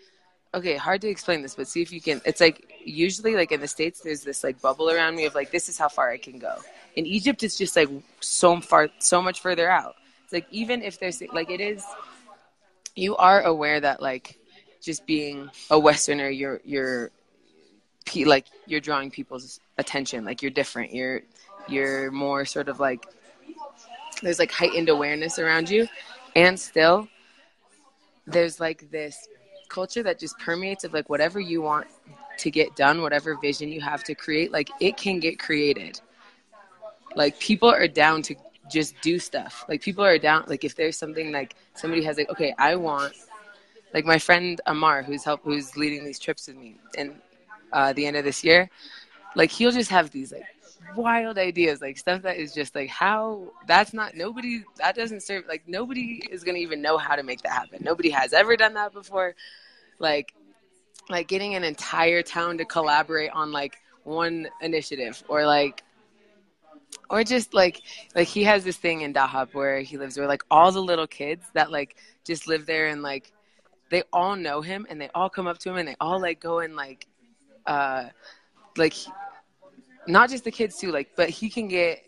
[0.54, 2.20] okay, hard to explain this, but see if you can.
[2.24, 5.50] It's like usually like in the states, there's this like bubble around me of like
[5.50, 6.56] this is how far I can go.
[6.96, 7.88] In Egypt, it's just like
[8.20, 9.96] so far, so much further out.
[10.22, 11.84] It's like even if there's like it is,
[12.94, 14.38] you are aware that like
[14.84, 17.10] just being a Westerner, you're you're
[18.24, 20.24] like you're drawing people's attention.
[20.24, 20.92] Like you're different.
[20.92, 21.22] You're
[21.68, 23.06] you're more sort of like
[24.22, 25.88] there's like heightened awareness around you,
[26.36, 27.08] and still
[28.26, 29.28] there's like this
[29.68, 31.86] culture that just permeates of like whatever you want
[32.38, 36.00] to get done, whatever vision you have to create, like it can get created.
[37.16, 38.34] Like people are down to
[38.70, 39.64] just do stuff.
[39.68, 43.14] Like people are down like if there's something like somebody has like, okay, I want
[43.94, 47.14] like my friend Amar who's help who's leading these trips with me and
[47.72, 48.68] uh the end of this year,
[49.34, 50.44] like he'll just have these like
[50.96, 55.44] wild ideas, like stuff that is just like how that's not nobody that doesn't serve
[55.48, 57.78] like nobody is gonna even know how to make that happen.
[57.82, 59.34] Nobody has ever done that before
[59.98, 60.34] like
[61.08, 65.82] like getting an entire town to collaborate on like one initiative or like
[67.10, 67.80] or just like
[68.14, 71.06] like he has this thing in Dahab where he lives where like all the little
[71.06, 73.32] kids that like just live there and like
[73.94, 76.40] they all know him and they all come up to him and they all like
[76.40, 77.06] go and like
[77.66, 78.06] uh
[78.76, 78.94] like
[80.08, 82.04] not just the kids too like but he can get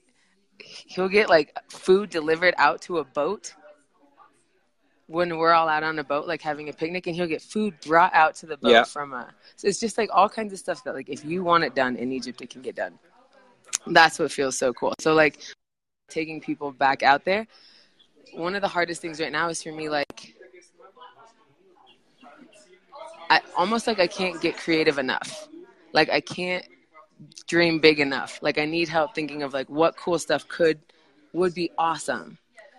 [0.58, 3.54] he'll get like food delivered out to a boat
[5.08, 7.74] when we're all out on a boat, like having a picnic, and he'll get food
[7.86, 8.82] brought out to the boat yeah.
[8.82, 9.32] from a.
[9.54, 11.96] So it's just like all kinds of stuff that, like, if you want it done
[11.96, 12.98] in Egypt, it can get done.
[13.86, 14.94] That's what feels so cool.
[14.98, 15.40] So, like,
[16.08, 17.46] taking people back out there.
[18.34, 20.34] One of the hardest things right now is for me, like,
[23.30, 25.48] I almost like I can't get creative enough.
[25.92, 26.64] Like, I can't
[27.46, 28.38] dream big enough.
[28.42, 30.78] Like, I need help thinking of like what cool stuff could
[31.32, 32.38] would be awesome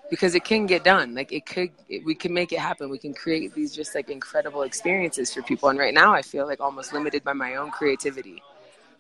[0.10, 1.14] because it can get done.
[1.14, 2.90] Like it could, it, we can make it happen.
[2.90, 5.70] We can create these just like incredible experiences for people.
[5.70, 8.42] And right now, I feel like almost limited by my own creativity,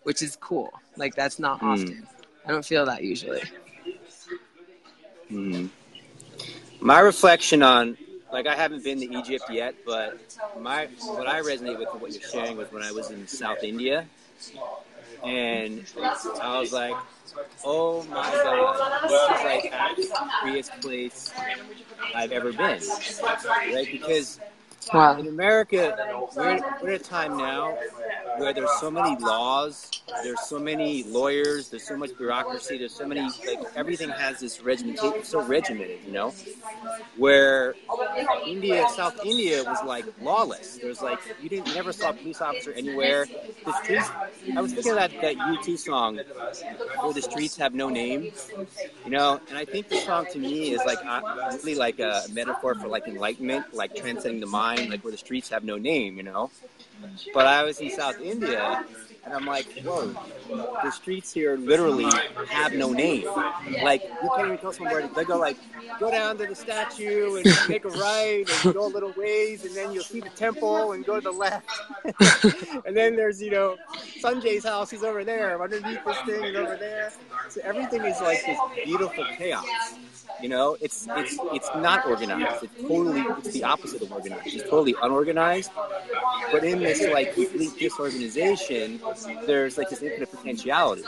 [0.03, 0.71] which is cool.
[0.95, 1.73] Like that's not mm.
[1.73, 2.07] often.
[2.45, 3.43] I don't feel that usually.
[5.31, 5.69] Mm.
[6.79, 7.97] My reflection on,
[8.31, 10.19] like, I haven't been to Egypt yet, but
[10.59, 14.05] my what I resonate with what you're sharing was when I was in South India,
[15.23, 15.85] and
[16.41, 16.95] I was like,
[17.63, 21.33] oh my god, this is like the freest place
[22.15, 22.81] I've ever been,
[23.73, 23.87] right?
[23.91, 24.39] Because
[24.93, 25.17] wow.
[25.17, 25.95] in America,
[26.35, 27.77] we're, we're at a time now
[28.37, 29.89] where there's so many laws,
[30.23, 34.61] there's so many lawyers, there's so much bureaucracy, there's so many like everything has this
[34.61, 36.33] regimentation, so regimented, you know.
[37.17, 37.75] Where
[38.45, 40.77] India, South India was like lawless.
[40.77, 43.25] There's like you didn't never saw a police officer anywhere.
[43.65, 44.09] The streets.
[44.55, 46.19] I was thinking of that that U2 song
[47.01, 48.31] where the streets have no name,
[49.03, 49.39] you know.
[49.49, 50.99] And I think the song to me is like
[51.63, 55.49] really like a metaphor for like enlightenment, like transcending the mind, like where the streets
[55.49, 56.51] have no name, you know.
[57.33, 58.83] But I was in South India,
[59.23, 60.13] and I'm like, whoa,
[60.83, 62.09] the streets here literally
[62.47, 63.27] have no name.
[63.83, 65.07] Like, you can't even tell somewhere.
[65.07, 65.57] They go like,
[65.99, 69.75] go down to the statue and make a right and go a little ways, and
[69.75, 71.69] then you'll see the temple and go to the left.
[72.85, 73.77] and then there's, you know,
[74.21, 75.61] Sanjay's house is over there.
[75.61, 77.11] Underneath this thing is over there.
[77.49, 79.65] So everything is like this beautiful chaos.
[80.41, 82.63] You know, it's it's it's not organized.
[82.63, 84.53] It's totally it's the opposite of organized.
[84.53, 85.71] It's totally unorganized.
[86.51, 89.01] But in this like complete disorganization,
[89.45, 91.03] there's like this infinite potentiality.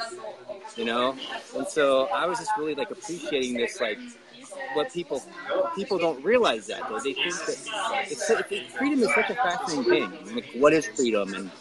[0.76, 1.16] You know,
[1.56, 4.00] and so I was just really like appreciating this like
[4.74, 5.22] what people
[5.76, 7.00] people don't realize that though.
[7.00, 10.36] They think that it's, it's, freedom is such a fascinating thing.
[10.36, 11.52] Like, what is freedom, and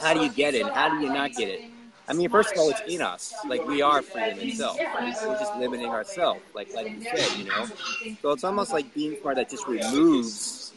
[0.00, 1.60] how do you get it, and how do you not get it?
[2.08, 3.44] I mean, first of all, it's in us.
[3.46, 4.82] Like we are freedom itself.
[5.26, 7.70] We're just limiting ourselves, like like you said, you know.
[8.22, 10.74] So it's almost like being smart that just removes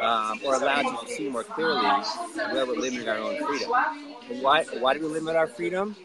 [0.00, 2.08] um, or allows you to see more clearly
[2.44, 3.86] where we're limiting our own freedom.
[4.26, 5.96] Why why do we limit our freedom?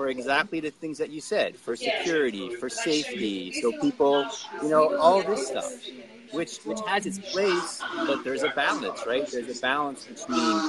[0.00, 4.30] For exactly the things that you said, for security, for safety, so people,
[4.62, 5.74] you know, all this stuff
[6.30, 9.26] which which has its place, but there's a balance, right?
[9.30, 10.64] There's a balance between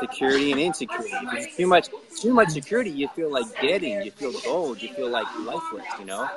[0.00, 1.26] security and insecurity.
[1.30, 1.88] There's too much
[2.20, 6.04] too much security, you feel like getting, you feel cold, you feel like lifeless, you
[6.06, 6.32] know.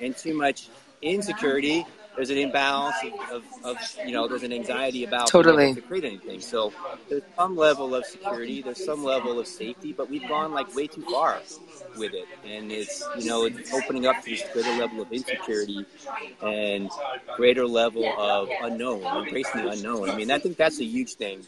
[0.00, 0.70] And too much
[1.02, 5.80] insecurity, there's an imbalance of, of, of you know, there's an anxiety about totally to
[5.80, 6.40] create anything.
[6.40, 6.72] So
[7.08, 10.86] there's some level of security, there's some level of safety, but we've gone like way
[10.86, 11.40] too far
[11.96, 15.84] with it, and it's you know it's opening up to this greater level of insecurity
[16.42, 16.90] and
[17.36, 20.10] greater level of unknown, embracing the unknown.
[20.10, 21.44] I mean, I think that's a huge thing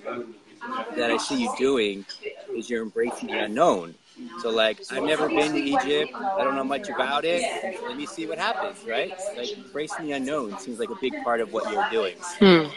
[0.97, 2.05] that I see you doing
[2.55, 3.95] is you're embracing the unknown.
[4.41, 6.13] So like I've never been to Egypt.
[6.15, 7.43] I don't know much about it.
[7.83, 9.13] Let me see what happens, right?
[9.37, 12.17] Like embracing the unknown seems like a big part of what you're doing.
[12.39, 12.69] Hmm.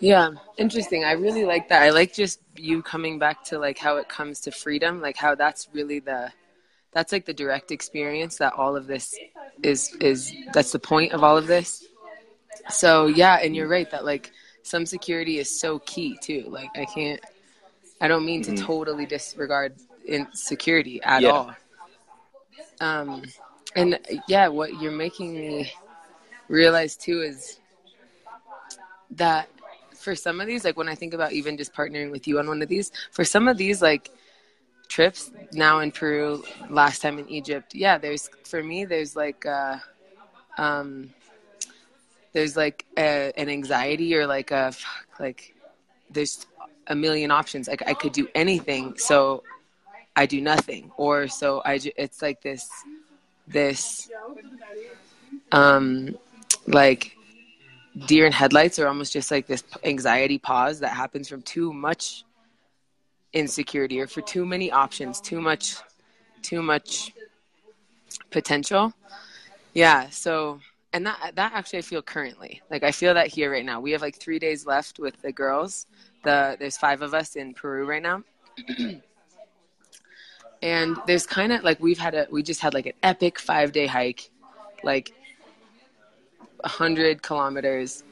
[0.00, 1.04] Yeah, interesting.
[1.04, 1.82] I really like that.
[1.82, 5.34] I like just you coming back to like how it comes to freedom, like how
[5.34, 6.32] that's really the
[6.92, 9.14] that's like the direct experience that all of this
[9.62, 11.84] is is that's the point of all of this.
[12.68, 16.46] So, yeah, and you're right that like some security is so key too.
[16.48, 17.20] Like I can't
[18.00, 18.64] I don't mean to mm-hmm.
[18.64, 19.74] totally disregard
[20.10, 21.30] insecurity at yeah.
[21.30, 21.54] all.
[22.80, 23.22] Um
[23.76, 25.72] and yeah, what you're making me
[26.48, 27.60] realize too is
[29.12, 29.48] that
[29.94, 32.48] for some of these, like when I think about even just partnering with you on
[32.48, 34.10] one of these, for some of these like
[34.88, 39.76] trips now in Peru, last time in Egypt, yeah, there's for me there's like uh,
[40.58, 41.10] um,
[42.32, 44.72] there's like a, an anxiety or like a
[45.18, 45.54] like
[46.10, 46.46] there's
[46.86, 47.68] a million options.
[47.68, 49.42] Like I could do anything, so
[50.16, 51.80] I do nothing, or so I.
[51.96, 52.68] It's like this
[53.46, 54.10] this
[55.52, 56.16] um
[56.66, 57.16] like
[58.06, 62.24] deer in headlights are almost just like this anxiety pause that happens from too much
[63.32, 65.76] insecurity or for too many options, too much,
[66.42, 67.12] too much
[68.30, 68.92] potential.
[69.74, 70.08] Yeah.
[70.10, 70.60] So,
[70.92, 73.80] and that that actually I feel currently like I feel that here right now.
[73.80, 75.86] We have like three days left with the girls.
[76.24, 78.22] The there's five of us in Peru right now.
[80.62, 83.72] and there's kind of like we've had a we just had like an epic five
[83.72, 84.30] day hike
[84.82, 85.12] like
[86.62, 88.02] 100 kilometers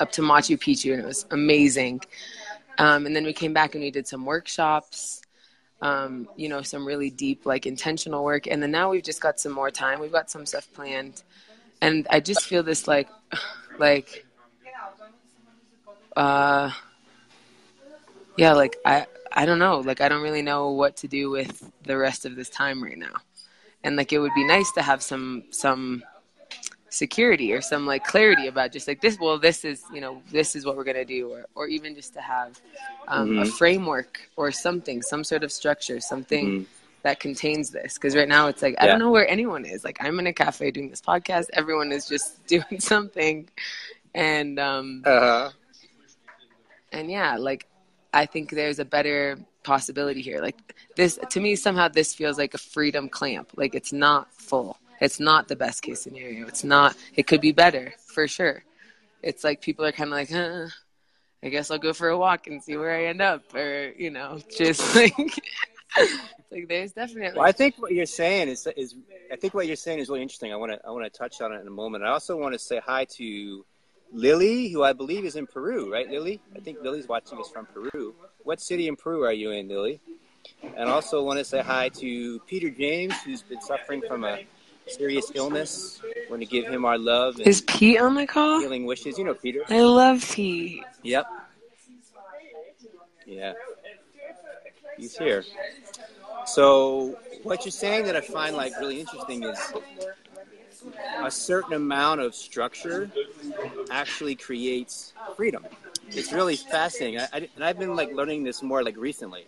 [0.00, 2.00] up to Machu Picchu, and it was amazing.
[2.78, 5.22] Um, and then we came back and we did some workshops,
[5.80, 8.46] um, you know, some really deep, like intentional work.
[8.46, 10.00] And then now we've just got some more time.
[10.00, 11.22] We've got some stuff planned.
[11.80, 13.08] And I just feel this like,
[13.78, 14.26] like,
[16.16, 16.70] uh,
[18.36, 19.80] yeah, like I, I don't know.
[19.80, 22.96] Like I don't really know what to do with the rest of this time right
[22.96, 23.14] now.
[23.82, 26.02] And like it would be nice to have some some
[26.94, 30.54] security or some like clarity about just like this well this is you know this
[30.54, 32.60] is what we're going to do or, or even just to have
[33.08, 33.38] um, mm-hmm.
[33.40, 36.64] a framework or something some sort of structure something mm-hmm.
[37.02, 38.84] that contains this because right now it's like yeah.
[38.84, 41.90] i don't know where anyone is like i'm in a cafe doing this podcast everyone
[41.90, 43.48] is just doing something
[44.14, 45.50] and um uh-huh.
[46.92, 47.66] and yeah like
[48.14, 52.54] i think there's a better possibility here like this to me somehow this feels like
[52.54, 56.46] a freedom clamp like it's not full it's not the best case scenario.
[56.46, 56.96] It's not.
[57.14, 58.64] It could be better for sure.
[59.22, 60.68] It's like people are kind of like, huh,
[61.42, 64.10] I guess I'll go for a walk and see where I end up, or you
[64.10, 65.14] know, just like.
[66.50, 67.38] like there's definitely.
[67.38, 68.94] Well, I think what you're saying is is
[69.32, 70.52] I think what you're saying is really interesting.
[70.52, 72.04] I want to I want to touch on it in a moment.
[72.04, 73.66] I also want to say hi to
[74.12, 76.40] Lily, who I believe is in Peru, right, Lily?
[76.54, 78.14] I think Lily's watching us from Peru.
[78.42, 80.00] What city in Peru are you in, Lily?
[80.76, 84.44] And also want to say hi to Peter James, who's been suffering from a
[84.86, 86.00] serious illness.
[86.30, 87.40] We're to give him our love.
[87.40, 88.60] Is Pete on the call?
[88.60, 89.18] Healing wishes.
[89.18, 89.62] You know Peter.
[89.68, 90.82] I love Pete.
[91.02, 91.26] Yep.
[93.26, 93.52] Yeah.
[94.96, 95.44] He's here.
[96.46, 99.58] So what you're saying that I find like really interesting is
[101.22, 103.10] a certain amount of structure
[103.90, 105.64] actually creates freedom.
[106.08, 109.46] It's really fascinating, I, I, and I've been like learning this more like recently.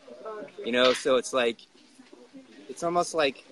[0.65, 1.59] You know, so it's like
[2.69, 3.45] it's almost like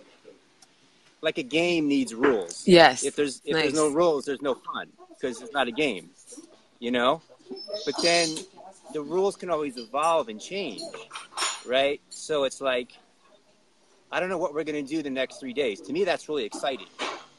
[1.21, 2.67] like a game needs rules.
[2.67, 3.05] Yes.
[3.05, 3.63] If there's if nice.
[3.63, 6.11] there's no rules, there's no fun because it's not a game.
[6.79, 7.23] You know.
[7.85, 8.29] But then
[8.93, 10.83] the rules can always evolve and change,
[11.67, 12.01] right?
[12.11, 12.93] So it's like
[14.11, 15.81] I don't know what we're gonna do the next three days.
[15.83, 16.87] To me, that's really exciting.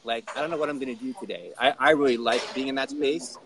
[0.06, 1.52] Like I don't know what I'm going to do today.
[1.58, 3.36] I, I really like being in that space,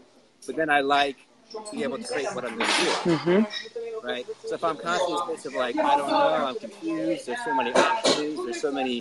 [0.47, 1.17] but then I like
[1.53, 3.17] to be able to create what I'm going to do.
[3.17, 4.07] Mm-hmm.
[4.07, 4.27] Right.
[4.47, 7.27] So if I'm constantly in a space of like I don't know, I'm confused.
[7.27, 8.45] There's so many options.
[8.45, 9.01] There's so many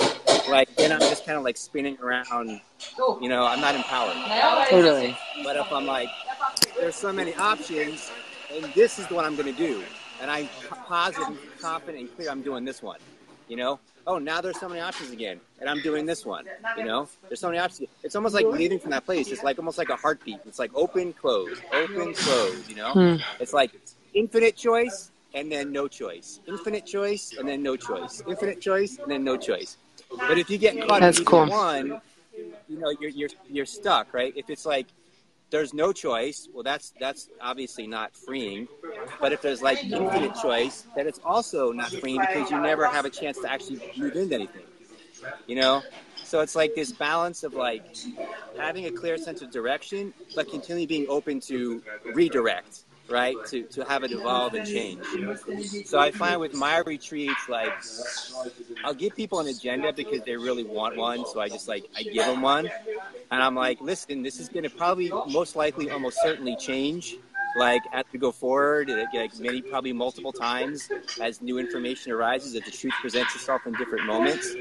[0.50, 2.62] like then I'm just kind of like spinning around.
[3.22, 4.16] You know, I'm not empowered.
[4.70, 5.18] Totally.
[5.44, 6.10] But if I'm like,
[6.80, 8.10] there's so many options,
[8.54, 9.84] and this is what I'm going to do,
[10.22, 10.48] and I'm
[10.86, 13.00] positive, confident, and clear I'm doing this one.
[13.50, 13.80] You know,
[14.10, 16.46] oh now there's so many options again, and I'm doing this one.
[16.78, 17.88] You know, there's so many options.
[18.04, 19.28] It's almost like leaving from that place.
[19.32, 20.40] It's like almost like a heartbeat.
[20.46, 22.68] It's like open, close, open, close.
[22.70, 23.16] You know, Hmm.
[23.40, 23.72] it's like
[24.14, 29.10] infinite choice and then no choice, infinite choice and then no choice, infinite choice and
[29.12, 29.78] then no choice.
[30.28, 31.46] But if you get caught That's in cool.
[31.48, 32.02] one,
[32.68, 34.34] you know you're you're you're stuck, right?
[34.36, 34.88] If it's like
[35.50, 38.68] there's no choice, well that's that's obviously not freeing.
[39.20, 43.06] But if there's like infinite choice, then it's also not freeing because you never have
[43.06, 44.64] a chance to actually move into anything.
[45.48, 45.82] You know?
[46.24, 47.84] So it's like this balance of like
[48.56, 51.82] having a clear sense of direction, but continually being open to
[52.14, 53.36] redirect, right?
[53.48, 55.06] To, to have it evolve and change.
[55.86, 57.74] So I find with my retreats, like
[58.84, 61.26] I'll give people an agenda because they really want one.
[61.26, 62.70] So I just like, I give them one.
[63.32, 67.18] And I'm like, listen, this is going to probably most likely, almost certainly change.
[67.58, 70.90] Like as we go forward, like many, probably multiple times
[71.20, 74.54] as new information arises, as the truth presents itself in different moments.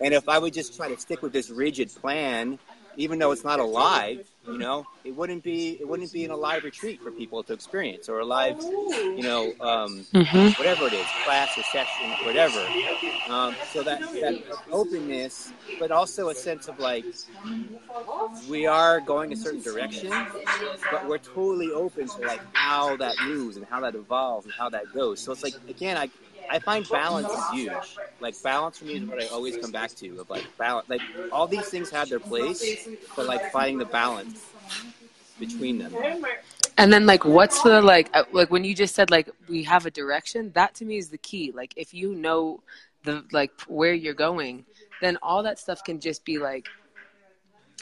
[0.00, 2.58] And if I would just try to stick with this rigid plan,
[2.96, 6.36] even though it's not alive, you know, it wouldn't be it wouldn't be in a
[6.36, 8.56] live retreat for people to experience or a live,
[9.16, 10.48] you know, um, Mm-hmm.
[10.58, 12.74] whatever it is, class or session, whatever.
[13.28, 14.36] Um, so that that
[14.70, 17.06] openness, but also a sense of like
[18.48, 20.26] we are going a certain direction,
[20.90, 24.68] but we're totally open to like how that moves and how that evolves and how
[24.70, 25.20] that goes.
[25.20, 26.10] So it's like again, I
[26.50, 27.96] I find balance is huge.
[28.20, 30.20] Like balance for me is what I always come back to.
[30.20, 34.46] Of like balance, like all these things have their place, but like finding the balance
[35.38, 35.94] between them.
[36.78, 39.86] And then like what's the like uh, like when you just said like we have
[39.86, 41.52] a direction, that to me is the key.
[41.52, 42.62] Like if you know
[43.04, 44.64] the like where you're going,
[45.00, 46.66] then all that stuff can just be like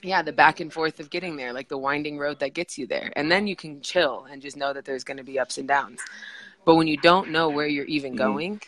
[0.02, 2.86] yeah, the back and forth of getting there, like the winding road that gets you
[2.86, 3.12] there.
[3.16, 5.68] And then you can chill and just know that there's going to be ups and
[5.68, 6.00] downs.
[6.64, 8.16] But when you don't know where you're even Mhm.
[8.16, 8.60] going,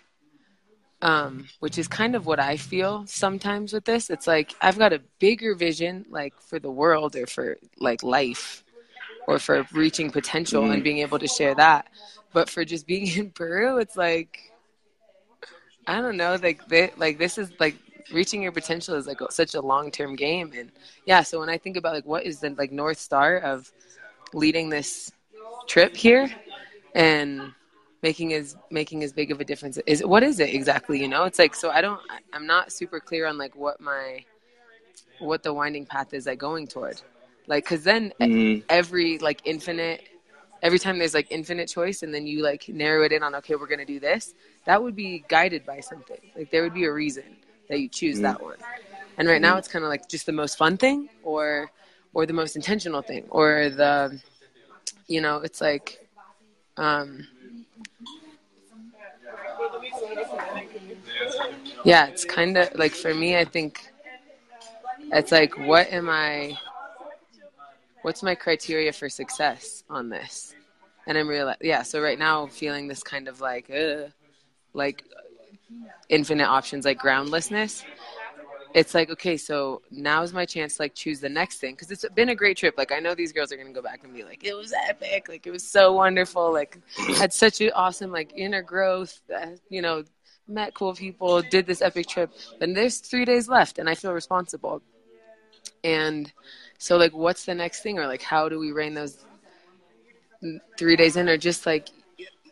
[1.03, 4.93] um, which is kind of what I feel sometimes with this, it's like I've got
[4.93, 8.65] a bigger vision, like for the world or for like life
[9.27, 10.85] or for reaching potential and Mhm.
[10.85, 11.89] being able to share that.
[12.33, 14.53] But for just being in Peru, it's like
[15.87, 16.61] I don't know, like
[16.97, 17.77] like this is like
[18.13, 20.71] reaching your potential is like such a long term game, and
[21.07, 21.23] yeah.
[21.23, 23.71] So when I think about like what is the like north star of
[24.33, 25.11] leading this
[25.69, 26.31] trip here
[26.95, 27.53] and
[28.03, 31.01] making as making as big of a difference is what is it exactly?
[31.01, 32.01] You know, it's like so I don't
[32.33, 34.25] I'm not super clear on like what my
[35.19, 37.01] what the winding path is like going toward,
[37.47, 38.65] like because then Mhm.
[38.69, 40.03] every like infinite
[40.63, 43.55] every time there's like infinite choice and then you like narrow it in on okay
[43.55, 44.35] we're to do this
[44.65, 47.37] that would be guided by something like there would be a reason
[47.69, 48.23] that you choose Mhm.
[48.23, 48.57] that one
[49.19, 51.71] and right now it's kind of like just the most fun thing or
[52.15, 54.19] or the most intentional thing or the
[55.09, 56.09] you know it's like
[56.77, 57.27] um
[61.85, 63.93] yeah it's kind of like for me i think
[65.13, 66.57] it's like what am i
[68.03, 70.55] what's my criteria for success on this?
[71.07, 74.09] And i'm real yeah so right now feeling this kind of like uh,
[74.73, 75.05] like
[76.09, 77.85] infinite options like groundlessness
[78.75, 81.91] it's like okay so now is my chance to like choose the next thing because
[81.91, 82.75] it's been a great trip.
[82.79, 85.29] Like i know these girls are gonna go back and be like it was epic.
[85.29, 86.53] Like it was so wonderful.
[86.53, 86.79] Like
[87.17, 90.05] had such an awesome like inner growth uh, you know
[90.49, 92.33] met cool people did this epic trip.
[92.61, 94.83] And there's three days left and i feel responsible.
[95.85, 96.33] And
[96.79, 97.99] so like what's the next thing?
[97.99, 99.25] Or like how do we rein those
[100.79, 101.29] three days in?
[101.29, 101.89] Or just like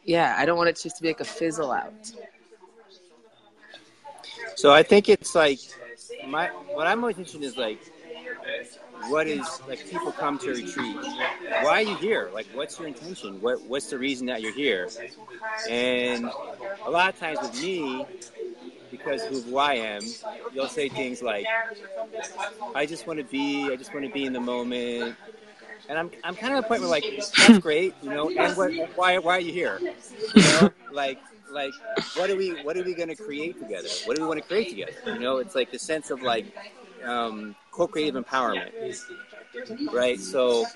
[0.05, 2.13] yeah i don't want it just to be like a fizzle out.
[4.57, 5.59] So I think it's like
[6.27, 7.81] my what I'm most interested in is like
[9.09, 10.97] what is like people come to a retreat.
[11.63, 12.31] Why are you here?
[12.33, 13.41] Like what's your intention?
[13.41, 14.89] What what's the reason that you're here?
[15.69, 16.31] And
[16.85, 18.07] a lot of times with me,
[18.91, 20.03] because of who I am,
[20.53, 21.47] you'll say things like,
[22.75, 25.17] I just want to be, I just want to be in the moment.
[25.89, 27.05] And I'm, I'm kind of at a point where like,
[27.37, 29.81] that's great, you know, and what, why, why are you here?
[30.35, 31.19] You know, like,
[31.51, 31.73] like,
[32.17, 33.89] what are we, what are we going to create together?
[34.05, 34.93] What do we want to create together?
[35.07, 36.47] You know, it's like the sense of like,
[37.05, 38.71] um, co-creative empowerment,
[39.93, 40.19] right?
[40.21, 40.67] So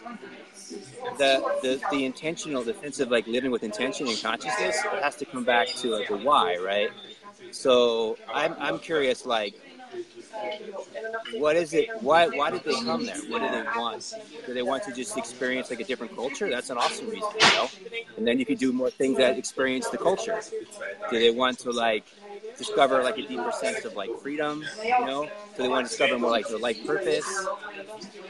[1.18, 5.24] the, the, the intentional, the sense of like living with intention and consciousness has to
[5.24, 6.90] come back to like the why, right?
[7.50, 9.54] So I'm, I'm curious, like,
[11.32, 11.90] what is it?
[12.00, 13.18] Why why did they come there?
[13.28, 14.16] What do they want?
[14.46, 16.48] Do they want to just experience like a different culture?
[16.50, 17.68] That's an awesome reason, you know.
[18.16, 20.40] And then you could do more things that experience the culture.
[21.08, 22.04] Do they want to like
[22.56, 24.68] discover like a deeper sense of like freedom?
[24.98, 27.48] You know, So they want to discover more like their life purpose?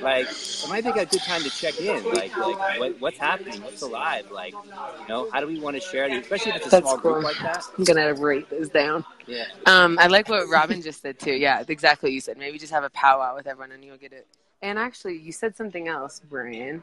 [0.01, 0.29] Like,
[0.62, 2.09] it might be a good time to check in.
[2.11, 3.62] Like, like what, what's happening?
[3.62, 4.27] What's alive?
[4.31, 4.55] Like,
[5.01, 6.12] you know, how do we want to share it?
[6.12, 7.14] Especially if it's a That's small cool.
[7.14, 7.64] group like that.
[7.79, 9.05] I'm gonna write this down.
[9.27, 9.45] Yeah.
[9.66, 11.33] Um, I like what Robin just said too.
[11.33, 12.39] Yeah, exactly what you said.
[12.39, 14.27] Maybe just have a powwow with everyone and you'll get it.
[14.62, 16.83] And actually, you said something else, Brian,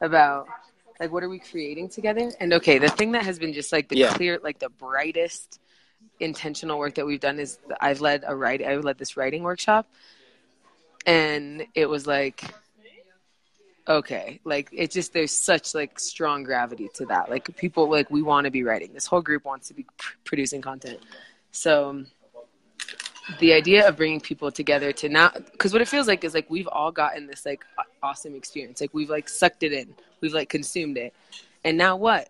[0.00, 0.48] about
[1.00, 2.32] like what are we creating together?
[2.40, 4.12] And okay, the thing that has been just like the Yeah.
[4.14, 5.60] clear, like the brightest
[6.20, 9.86] intentional work that we've done is I've led a write I've led this writing workshop,
[11.06, 12.42] and it was like
[13.88, 17.30] okay like it just there's such like strong gravity to that.
[17.30, 18.92] Like people like we want to be writing.
[18.92, 20.98] This whole group wants to be pr- producing content.
[21.52, 22.04] So
[23.40, 26.48] the idea of bringing people together to now because what it feels like is like
[26.48, 27.64] we've all gotten this like
[28.02, 28.80] awesome experience.
[28.80, 29.94] Like we've like sucked it in.
[30.20, 31.14] We've like consumed it.
[31.64, 32.28] And now what?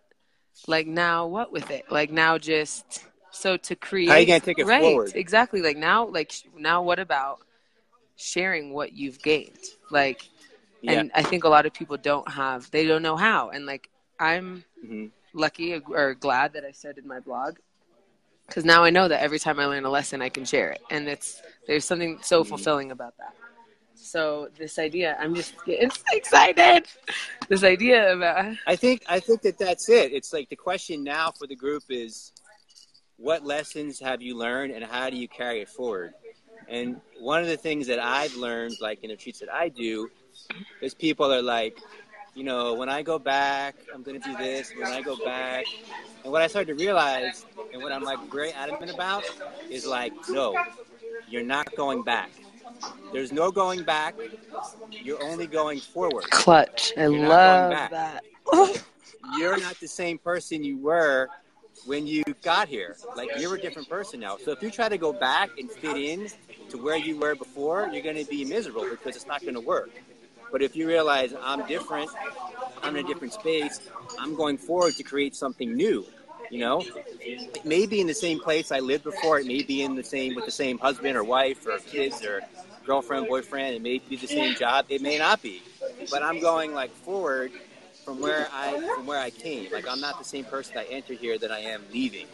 [0.66, 1.91] Like now what with it?
[1.91, 3.05] Like now just
[3.37, 5.12] so to create How you gonna take it right forward?
[5.14, 7.39] exactly like now like now what about
[8.16, 9.59] sharing what you've gained
[9.91, 10.28] like
[10.82, 11.01] Yeah.
[11.01, 13.89] and i think a lot of people don't have they don't know how and like
[14.18, 15.11] i'm Mhm.
[15.34, 17.57] lucky or glad that i started my blog
[18.47, 20.80] because now i know that every time i learn a lesson i can share it
[20.91, 22.49] and it's there's something so Mm-hmm.
[22.49, 23.34] fulfilling about that
[23.95, 26.87] so this idea i'm just getting excited
[27.49, 30.12] this idea about I think I think that that's it.
[30.12, 32.32] It's like the question now for the group is,
[33.18, 36.12] what lessons have you learned, and how do you carry it forward?
[36.68, 40.10] And one of the things that I've learned, like in the retreats that I do,
[40.82, 41.78] is people are like,
[42.34, 44.72] you know, when I go back, I'm going to do this.
[44.78, 45.64] When I go back,
[46.24, 49.24] and what I started to realize, and what I'm like very adamant about,
[49.70, 50.54] is like, no,
[51.30, 52.30] you're not going back.
[53.12, 54.14] There's no going back.
[54.90, 56.24] You're only going forward.
[56.30, 58.24] clutch i love that
[59.38, 61.28] you're not the same person you were
[61.84, 62.96] when you got here.
[63.16, 64.36] Like you're a different person now.
[64.38, 66.28] So if you try to go back and fit in
[66.70, 69.60] to where you were before, you're going to be miserable because it's not going to
[69.60, 69.90] work.
[70.50, 72.10] But if you realize I'm different,
[72.82, 73.80] I'm in a different space,
[74.18, 76.06] I'm going forward to create something new.
[76.50, 76.84] You know,
[77.20, 79.40] it may be in the same place I lived before.
[79.40, 82.42] It may be in the same with the same husband or wife or kids or
[82.86, 83.74] girlfriend, boyfriend.
[83.74, 84.86] It may be the same job.
[84.88, 85.62] It may not be.
[86.10, 87.50] But I'm going like forward
[88.07, 89.70] from where I from where I came.
[89.72, 92.28] Like I'm not the same person I entered here that I am leaving.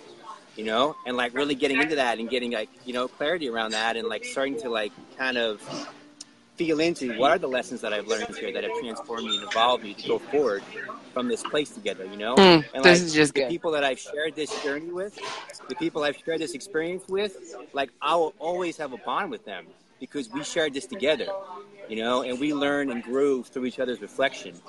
[0.57, 3.73] You know, and like really getting into that and getting like you know clarity around
[3.73, 5.63] that and like starting to like kind of
[6.59, 9.45] feel into what are the lessons that I've learned here that have transformed me and
[9.45, 10.65] evolved me to go forward
[11.15, 12.07] from this place together.
[12.07, 13.49] You know, Mm, and this is just the good.
[13.49, 15.15] people that I've shared this journey with,
[15.69, 17.33] the people I've shared this experience with,
[17.73, 19.69] like I will always have a bond with them
[20.03, 21.29] because we shared this together.
[21.89, 24.61] You know, and we learned and grew through each other's reflection.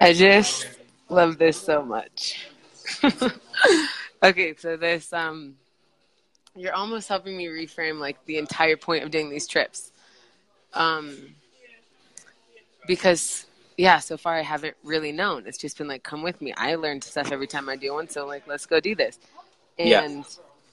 [0.00, 0.68] I just
[1.08, 2.48] love this so much.
[4.22, 5.56] okay, so this um
[6.54, 9.90] you're almost helping me reframe like the entire point of doing these trips.
[10.74, 11.34] Um
[12.86, 13.46] because
[13.76, 15.44] yeah, so far I haven't really known.
[15.46, 16.52] It's just been like come with me.
[16.56, 19.18] I learn stuff every time I do one, so like let's go do this.
[19.76, 20.06] Yeah.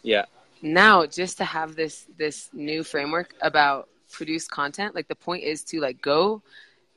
[0.03, 0.25] Yeah.
[0.63, 5.63] Now just to have this this new framework about produce content like the point is
[5.63, 6.41] to like go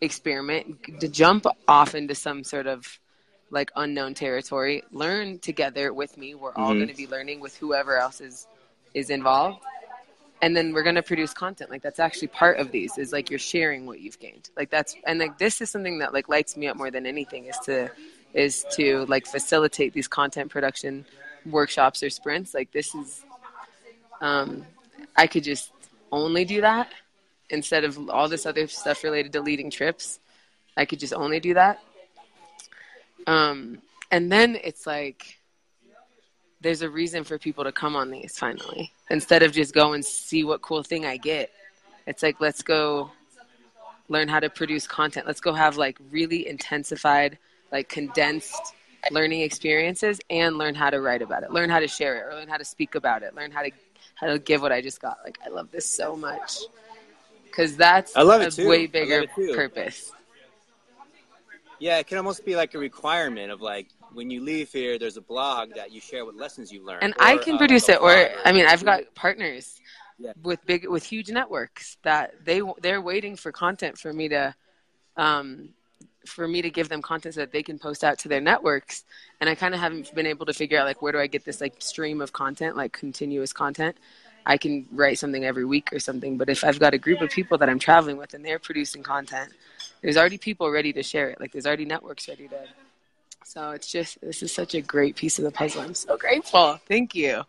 [0.00, 2.98] experiment to jump off into some sort of
[3.50, 6.34] like unknown territory learn together with me.
[6.34, 6.78] We're all Mhm.
[6.78, 8.46] going to be learning with whoever else is
[8.94, 9.62] is involved.
[10.42, 11.70] And then we're going to produce content.
[11.70, 14.50] Like that's actually part of these is like you're sharing what you've gained.
[14.56, 17.46] Like that's and like this is something that like lights me up more than anything
[17.46, 17.90] is to
[18.34, 21.06] is to like facilitate these content production
[21.46, 22.52] workshops or sprints.
[22.54, 23.24] Like this is
[24.20, 24.64] um
[25.16, 25.72] i could just
[26.12, 26.90] only do that
[27.50, 30.18] instead of all this other stuff related to leading trips.
[30.76, 31.82] I could just only do that.
[33.26, 33.78] Um
[34.10, 35.38] and then it's like
[36.60, 38.92] there's a reason for people to come on these finally.
[39.10, 41.50] Instead of just go and see what cool thing i get
[42.06, 43.10] it's like let's go
[44.08, 45.26] learn how to produce content.
[45.26, 47.38] Let's go have like really intensified
[47.72, 48.74] like condensed
[49.10, 52.38] learning experiences and learn how to write about it learn how to share it or
[52.38, 53.70] learn how to speak about it learn how to
[54.14, 56.58] how to give what i just got like i love this so much
[57.44, 58.64] because that's I love a it too.
[58.64, 60.12] I way bigger purpose
[61.78, 65.18] Yeah, it can almost be like a requirement of like when you leave here, there's
[65.18, 67.02] a blog that you share what lessons you learned.
[67.02, 69.80] and i can uh, produce a it or blog i mean i've got partners
[70.18, 70.32] Yeah.
[70.42, 74.54] with big with huge networks that they they're waiting for content for me to
[75.16, 75.70] um
[76.28, 79.04] for me to give them content so that they can post out to their networks.
[79.40, 81.44] And i kind of haven't been able to figure out like where do i get
[81.44, 83.96] this like stream of content like continuous content?
[84.48, 87.30] I can write something every week or something but if i've got a group of
[87.30, 89.52] people that i'm traveling with and they're producing content
[90.02, 91.40] there's already people ready to share it.
[91.40, 92.60] Like there's already networks ready to
[93.44, 95.82] so it's just this is such a great piece of the puzzle.
[95.82, 96.80] I'm so grateful.
[96.86, 97.42] Thank you.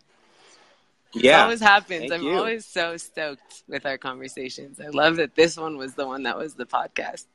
[1.12, 1.40] Yeah.
[1.40, 2.12] it always happens.
[2.12, 2.36] I'm you.
[2.36, 4.80] always so stoked with our conversations.
[4.80, 7.26] I love that this one was the one that was the podcast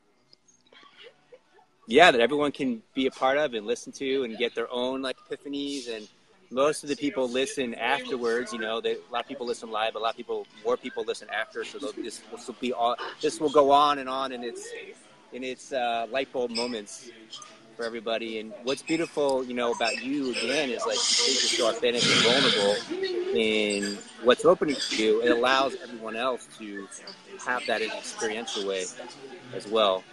[1.86, 5.02] yeah that everyone can be a part of and listen to and get their own
[5.02, 5.94] like epiphanies.
[5.94, 6.08] And
[6.50, 9.96] most of the people listen afterwards you know they, a lot of people listen live
[9.96, 11.64] a lot of people more people listen after.
[11.64, 14.68] So this, will be all this will go on and on and it's
[15.32, 17.10] in its uh, light bulb moments
[17.76, 18.38] for everybody.
[18.38, 23.36] And what's beautiful you know about you again is like you're so authentic and vulnerable
[23.36, 25.22] in what's opening to you.
[25.22, 26.88] It allows everyone else to
[27.44, 28.84] have that in an experiential way
[29.54, 30.04] as well.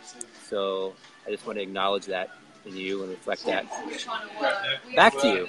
[0.48, 0.96] So
[1.28, 2.30] I just want to acknowledge that
[2.66, 3.66] in you and reflect that
[4.96, 5.48] back to you.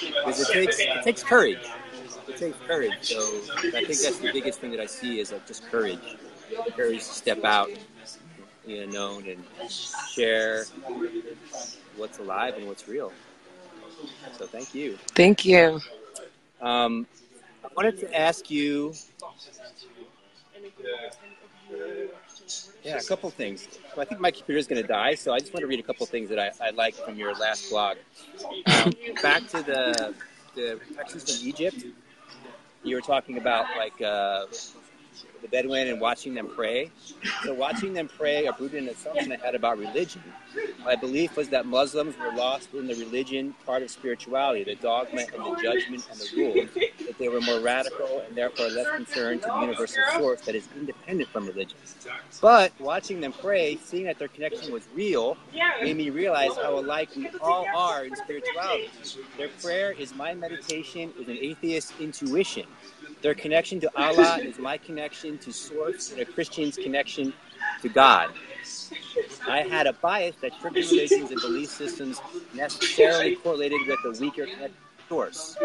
[0.00, 1.58] Because it takes it takes courage.
[2.28, 2.94] It takes courage.
[3.02, 3.18] So
[3.74, 6.16] I think that's the biggest thing that I see is like just courage.
[6.76, 7.68] Courage to step out,
[8.66, 10.64] you know, known and share
[11.96, 13.12] what's alive and what's real.
[14.38, 14.96] So thank you.
[15.14, 15.80] thank you
[16.60, 17.06] Um,
[17.64, 18.94] I wanted to ask you,
[22.84, 23.68] yeah, a couple things.
[23.96, 25.80] Well, I think my computer is going to die, so I just want to read
[25.80, 27.96] a couple things that I, I like from your last blog.
[28.66, 28.92] Um,
[29.22, 30.14] back to the
[30.54, 31.84] the Texas from Egypt,
[32.82, 34.46] you were talking about like uh,
[35.42, 36.90] the Bedouin and watching them pray.
[37.44, 40.22] So watching them pray uprooted an assumption I had about religion.
[40.84, 45.20] My belief was that Muslims were lost in the religion part of spirituality, the dogma
[45.20, 49.42] and the judgment and the rules, that they were more radical and therefore less concerned
[49.42, 51.78] to the universal source that is independent from religion.
[52.40, 55.36] But watching them pray, seeing that their connection was real,
[55.80, 58.90] made me realize how alike we all are in spirituality.
[59.36, 62.66] Their prayer is my meditation, is an atheist intuition.
[63.20, 67.32] Their connection to Allah is my connection to Source, and a Christian's connection
[67.82, 68.30] to God.
[69.46, 72.20] I had a bias that strict religions and belief systems
[72.54, 74.46] necessarily correlated with a weaker
[75.08, 75.56] Source.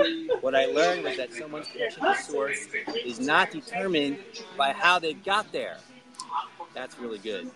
[0.41, 2.67] What I learned was that someone's connection to Source
[3.05, 4.17] is not determined
[4.57, 5.77] by how they got there.
[6.73, 7.51] That's really good.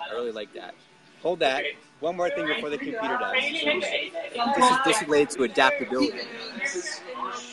[0.00, 0.74] I really like that.
[1.22, 1.64] Hold that.
[2.00, 3.42] One more thing before the computer dies.
[3.42, 6.18] This is, this is related to adaptability.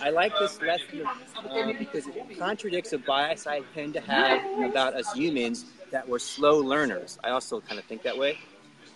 [0.02, 1.06] I like this lesson
[1.50, 6.20] uh, because it contradicts a bias I tend to have about us humans that we're
[6.20, 7.18] slow learners.
[7.24, 8.38] I also kind of think that way.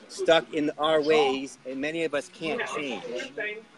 [0.10, 3.04] Stuck in our ways, and many of us can't change.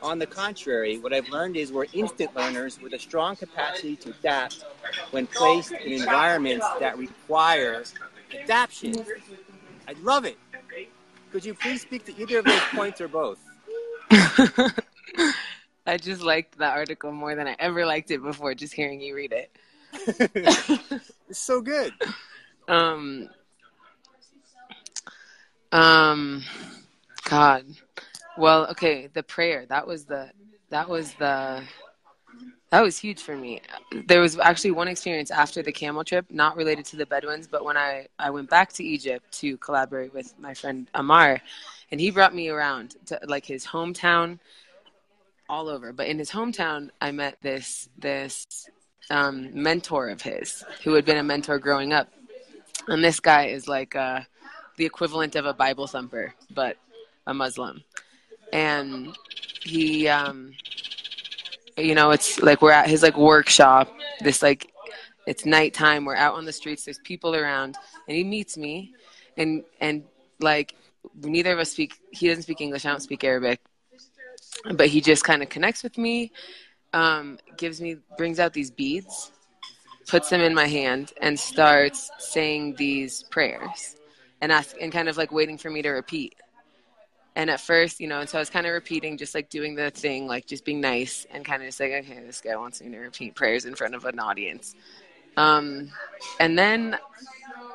[0.03, 4.09] On the contrary, what I've learned is we're instant learners with a strong capacity to
[4.09, 4.63] adapt
[5.11, 7.83] when placed in environments that require
[8.43, 9.05] adaptation.
[9.87, 10.37] I love it.
[11.31, 13.39] Could you please speak to either of those points or both?
[15.85, 19.15] I just liked that article more than I ever liked it before, just hearing you
[19.15, 19.51] read it.
[20.35, 21.07] It's
[21.39, 21.93] so good.
[22.67, 23.29] Um,
[25.71, 26.43] um,
[27.23, 27.65] God.
[28.37, 29.65] Well, okay, the prayer.
[29.67, 30.31] That was the.
[30.69, 31.63] That was the.
[32.71, 33.61] That was huge for me.
[34.05, 37.65] There was actually one experience after the camel trip, not related to the Bedouins, but
[37.65, 41.41] when I, I went back to Egypt to collaborate with my friend Amar,
[41.91, 44.37] and he brought me around to like his hometown,
[45.49, 45.91] all over.
[45.91, 48.45] But in his hometown, I met this this
[49.09, 52.13] um, mentor of his who had been a mentor growing up,
[52.87, 54.21] and this guy is like uh,
[54.77, 56.77] the equivalent of a Bible thumper, but
[57.25, 57.83] a Muslim,
[58.53, 59.17] and
[59.63, 60.07] he.
[60.07, 60.53] Um,
[61.79, 64.71] you know it's like we're at his like workshop this like
[65.27, 67.77] it's nighttime we're out on the streets there's people around
[68.07, 68.93] and he meets me
[69.37, 70.03] and and
[70.39, 70.75] like
[71.21, 73.59] neither of us speak he doesn't speak english i don't speak arabic
[74.73, 76.31] but he just kind of connects with me
[76.91, 79.31] um, gives me brings out these beads
[80.07, 83.95] puts them in my hand and starts saying these prayers
[84.41, 86.35] and ask and kind of like waiting for me to repeat
[87.39, 89.73] and at first, you know, and so I was kind of repeating, just like doing
[89.73, 92.81] the thing, like just being nice and kind of just like, okay, this guy wants
[92.81, 94.75] me to repeat prayers in front of an audience.
[95.37, 95.89] Um,
[96.41, 96.97] and then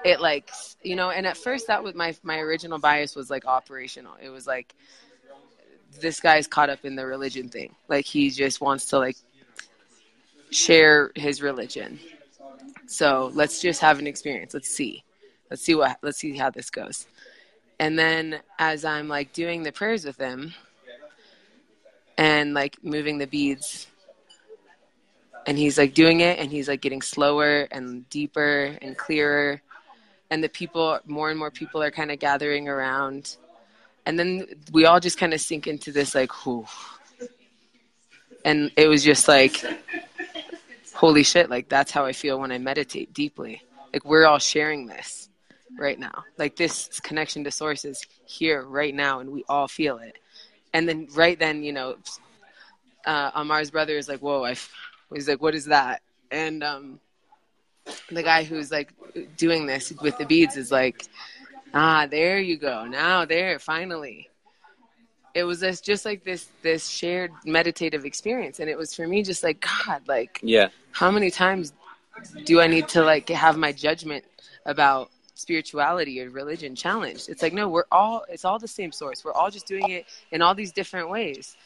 [0.05, 0.51] it like,
[0.83, 4.13] you know, and at first that was my, my original bias was like operational.
[4.23, 4.75] It was like,
[5.99, 7.75] this guy's caught up in the religion thing.
[7.89, 9.17] Like he just wants to like
[10.51, 11.99] share his religion.
[12.85, 14.53] So let's just have an experience.
[14.53, 15.05] Let's see.
[15.51, 17.07] Let's see what, let's see how this goes
[17.79, 20.53] and then as i'm like doing the prayers with him
[22.17, 23.87] and like moving the beads
[25.47, 29.61] and he's like doing it and he's like getting slower and deeper and clearer
[30.31, 33.37] and the people more and more people are kind of gathering around
[34.07, 36.67] and then we all just kind of sink into this like whew.
[38.45, 39.63] and it was just like
[40.95, 43.63] holy shit like that's how i feel when i meditate deeply
[43.93, 45.29] like we're all sharing this
[45.79, 46.25] right now.
[46.39, 50.19] Like this connection to source is here right now and we all feel it.
[50.73, 51.97] And then right then you know
[53.05, 54.57] uh, amar's brother is like whoa i
[55.13, 56.03] he's like what is that?
[56.31, 57.01] And um
[58.11, 58.93] the guy who's like
[59.37, 61.07] doing this with the beads is like
[61.73, 62.85] ah there you go.
[62.87, 64.31] Now there finally.
[65.35, 68.61] It was this, just like this this shared meditative experience.
[68.61, 70.69] And it was for me just like god like yeah.
[70.93, 71.73] how many times
[72.45, 74.25] do i need to like have my judgment
[74.67, 77.29] about spirituality or religion challenged.
[77.29, 79.25] It's like no we're all it's all the same source.
[79.25, 81.57] We're all just doing it in all these different ways.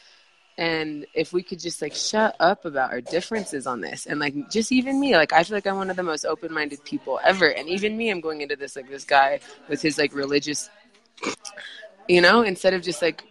[0.57, 4.49] And if we could just like shut up about our differences on this and like
[4.49, 7.47] just even me like i feel like i'm one of the most open-minded people ever.
[7.47, 9.39] And even me i'm going into this like this guy
[9.69, 10.69] with his like religious
[12.07, 13.23] you know instead of just like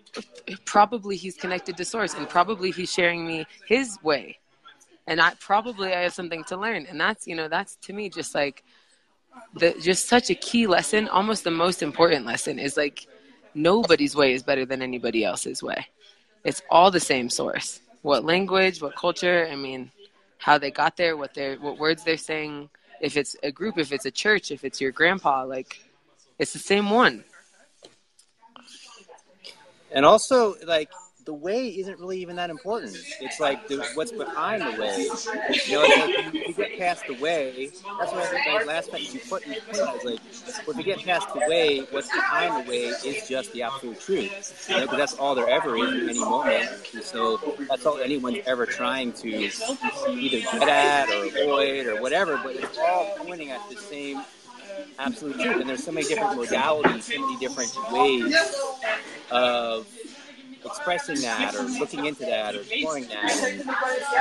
[0.65, 4.39] probably he's connected to source and probably he's sharing me his way.
[5.09, 6.87] And i probably i have something to learn.
[6.87, 8.63] And that's you know that's to me just like
[9.55, 13.07] the just such a key lesson almost the most important lesson is like
[13.55, 15.87] nobody's way is better than anybody else's way.
[16.45, 17.81] It's all the same source.
[18.03, 19.91] What language what culture i mean
[20.39, 22.71] how they got there what they're what words they're saying.
[23.01, 25.81] If it's a group if it's a church if it's your grandpa like
[26.39, 27.25] it's the same one.
[29.91, 30.91] And also like
[31.29, 32.97] the way isn't really even that important.
[33.21, 35.11] It's like the, what's behind the way.
[35.67, 37.67] You know, like you, you get past the way.
[37.67, 38.47] That's what I think.
[38.47, 40.21] Like last time you put in the point is like,
[40.69, 44.67] if you get past the way, what's behind the way is just the absolute truth.
[44.71, 46.71] You know, because that's all there ever is in any moment.
[46.95, 47.37] And so
[47.69, 52.41] that's all anyone's ever trying to either get at or avoid or whatever.
[52.43, 54.25] But it's all pointing at the same
[54.99, 55.61] absolute truth.
[55.61, 58.35] And there's so many different modalities, so many different ways
[59.31, 59.87] of
[60.71, 63.31] expressing that or looking into that or exploring that.
[63.45, 63.65] And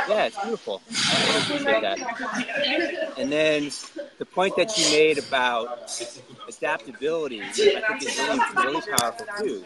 [0.09, 0.81] yeah, it's beautiful.
[0.91, 3.13] I appreciate that.
[3.17, 3.69] And then
[4.17, 5.91] the point that you made about
[6.47, 9.63] adaptability, I think is really, really powerful too.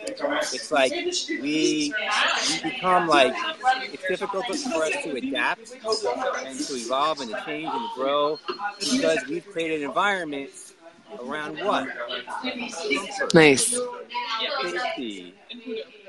[0.53, 0.91] It's like
[1.41, 1.93] we we
[2.63, 3.33] become like
[3.93, 4.53] it's difficult for
[4.83, 8.39] us to adapt and to evolve and to change and to grow
[8.79, 10.49] because we've created an environment
[11.19, 11.87] around what?
[13.33, 13.77] Nice.
[14.61, 15.33] Safety,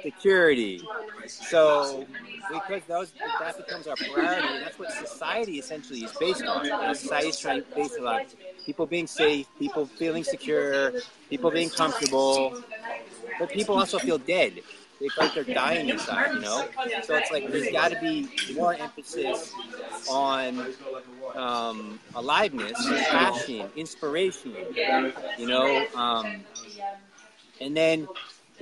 [0.02, 0.82] security.
[1.26, 2.06] So
[2.52, 6.94] because those that becomes our priority, that's what society essentially is based on.
[6.94, 8.22] Society is trying to base on
[8.66, 10.92] people being safe, people feeling secure,
[11.30, 12.62] people being comfortable,
[13.38, 14.60] but people also feel dead.
[15.00, 16.64] They feel like they're dying inside, you know.
[17.02, 19.52] So it's like there's got to be more emphasis
[20.08, 20.64] on
[21.34, 22.78] um, aliveness,
[23.08, 24.54] passion, inspiration,
[25.38, 25.86] you know.
[25.96, 26.44] Um,
[27.60, 28.06] and then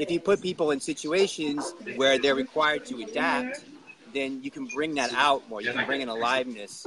[0.01, 3.65] if you put people in situations where they're required to adapt,
[4.15, 5.61] then you can bring that out more.
[5.61, 6.87] You can bring an aliveness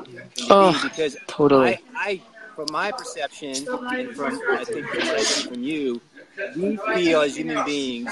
[0.49, 1.79] oh, because totally.
[1.95, 2.21] I, I,
[2.55, 6.01] from my perception and from I think from what I see from you,
[6.55, 8.11] we feel as human beings,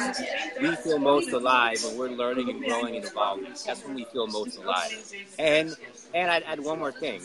[0.62, 3.54] we feel most alive when we're learning and growing and evolving.
[3.66, 5.14] That's when we feel most alive.
[5.40, 5.76] And
[6.14, 7.22] and I'd add one more thing.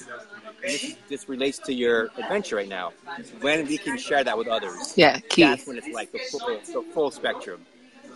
[0.67, 2.93] This, this relates to your adventure right now.
[3.41, 5.43] When we can share that with others, yeah, key.
[5.43, 7.64] That's when it's like the full, the full spectrum.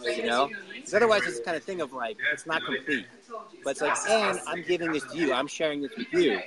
[0.03, 3.07] You know, because otherwise it's kind of thing of like it's not complete.
[3.63, 5.33] But it's like, and I'm giving this to you.
[5.33, 6.41] I'm sharing this with you.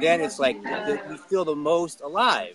[0.00, 0.56] then it's like
[1.08, 2.54] we feel the most alive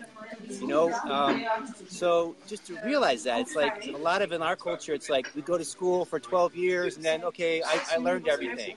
[0.59, 0.91] you know?
[1.09, 1.45] Um,
[1.87, 5.27] so just to realize that it's like a lot of in our culture it's like
[5.35, 8.75] we go to school for 12 years and then okay I, I learned everything.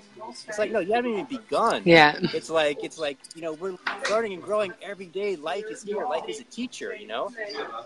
[0.49, 1.83] It's like no you haven't even begun.
[1.85, 2.19] Yeah.
[2.35, 3.77] It's like it's like you know we're
[4.11, 5.37] learning and growing every day.
[5.37, 6.05] Life is here.
[6.07, 7.31] Life is a teacher you know?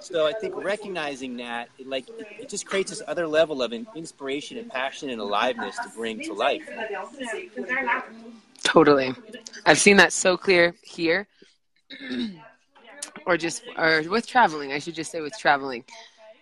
[0.01, 3.73] So i think recognizing that it, like it, it just creates this other level of
[3.73, 6.69] inspiration and passion and aliveness to bring to life
[8.63, 9.13] totally.
[9.65, 11.27] I've seen that so clear here.
[13.27, 15.85] Or just or with traveling i should just say with traveling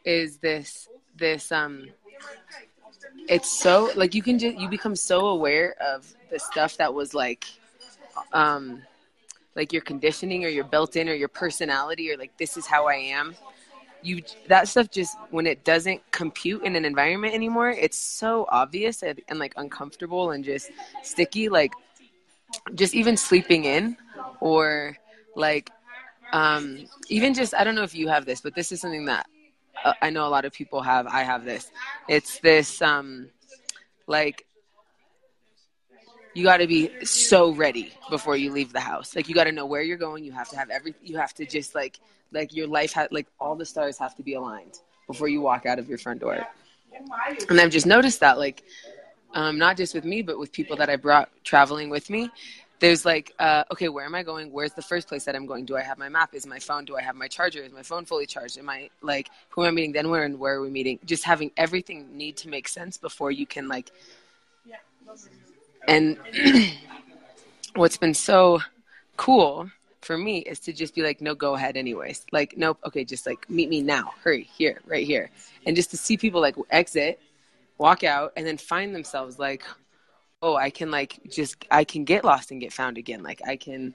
[0.04, 1.88] is this this um
[3.28, 7.14] it's so like you can just you become so aware of the stuff that was
[7.14, 7.46] like
[8.32, 8.82] um
[9.56, 12.86] like your conditioning or your built in or your personality or like this is how
[12.86, 13.34] i am
[14.04, 19.02] you that stuff just when it doesn't compute in an environment anymore it's so obvious
[19.02, 20.70] and, and like uncomfortable and just
[21.02, 21.72] sticky like
[22.74, 23.96] just even sleeping in
[24.40, 24.96] or
[25.34, 25.70] like
[26.34, 29.26] um, even just, I don't know if you have this, but this is something that
[29.84, 31.06] uh, I know a lot of people have.
[31.06, 31.70] I have this.
[32.08, 33.30] It's this, um,
[34.08, 34.44] like,
[36.34, 39.14] you got to be so ready before you leave the house.
[39.14, 40.24] Like you got to know where you're going.
[40.24, 40.94] You have to have every.
[41.02, 42.00] You have to just like
[42.32, 45.64] like your life had like all the stars have to be aligned before you walk
[45.64, 46.46] out of your front door.
[47.48, 48.64] And I've just noticed that like
[49.32, 52.30] um, not just with me but with people that I brought traveling with me.
[52.80, 54.52] There's like, uh, okay, where am I going?
[54.52, 55.64] Where's the first place that I'm going?
[55.64, 56.34] Do I have my map?
[56.34, 56.84] Is my phone?
[56.84, 57.62] Do I have my charger?
[57.62, 58.58] Is my phone fully charged?
[58.58, 59.92] Am I like, who am I meeting?
[59.92, 60.98] Then where and where are we meeting?
[61.04, 63.90] Just having everything need to make sense before you can like
[65.88, 66.18] and
[67.74, 68.60] what's been so
[69.16, 69.70] cool
[70.04, 72.24] for me is to just be like, no, go ahead anyways.
[72.30, 75.30] Like, nope, okay, just like meet me now, hurry, here, right here.
[75.66, 77.20] And just to see people like exit,
[77.78, 79.62] walk out, and then find themselves like,
[80.42, 83.22] oh, I can like just, I can get lost and get found again.
[83.22, 83.94] Like, I can,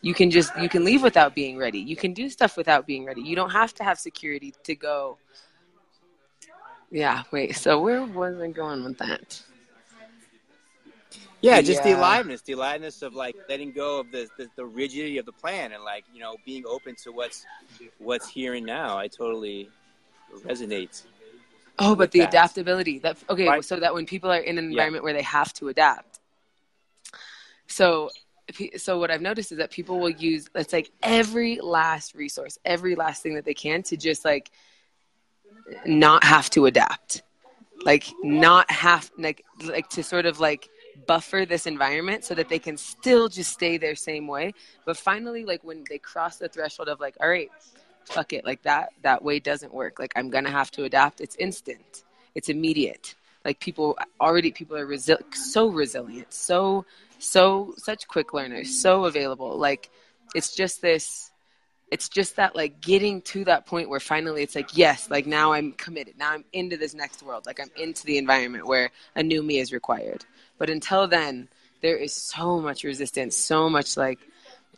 [0.00, 1.78] you can just, you can leave without being ready.
[1.78, 3.20] You can do stuff without being ready.
[3.20, 5.18] You don't have to have security to go.
[6.90, 9.42] Yeah, wait, so where was I going with that?
[11.42, 15.18] Yeah, just the aliveness, the aliveness of like letting go of the, the, the rigidity
[15.18, 17.44] of the plan and like you know being open to what's
[17.98, 18.96] what's here and now.
[18.96, 19.68] I totally
[20.46, 21.02] resonate.
[21.78, 22.28] Oh, but the that.
[22.28, 23.00] adaptability.
[23.00, 23.64] That okay, right.
[23.64, 25.04] so that when people are in an environment yeah.
[25.04, 26.20] where they have to adapt.
[27.66, 28.10] So
[28.76, 32.94] so what I've noticed is that people will use it's like every last resource, every
[32.94, 34.50] last thing that they can to just like
[35.84, 37.22] not have to adapt.
[37.84, 40.68] Like not have like like to sort of like
[41.06, 44.54] buffer this environment so that they can still just stay their same way.
[44.84, 47.50] But finally, like when they cross the threshold of like, all right,
[48.04, 49.98] fuck it, like that that way doesn't work.
[49.98, 51.20] Like I'm gonna have to adapt.
[51.20, 52.04] It's instant.
[52.34, 53.14] It's immediate.
[53.44, 56.84] Like people already people are resi- so resilient, so
[57.18, 59.58] so such quick learners, so available.
[59.58, 59.90] Like
[60.34, 61.32] it's just this
[61.92, 65.52] it's just that like getting to that point where finally it's like yes like now
[65.52, 69.22] i'm committed now i'm into this next world like i'm into the environment where a
[69.22, 70.24] new me is required
[70.62, 71.48] but until then,
[71.80, 74.20] there is so much resistance, so much like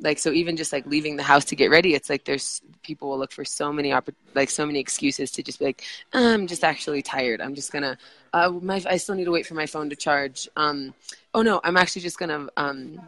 [0.00, 3.10] like so even just like leaving the house to get ready it's like there's people
[3.10, 6.48] will look for so many opp- like so many excuses to just be like i'm
[6.48, 7.40] just actually tired.
[7.40, 7.96] I'm just gonna
[8.32, 10.48] uh, my, i still need to wait for my phone to charge.
[10.56, 10.94] Um
[11.34, 12.98] oh no i'm actually just gonna um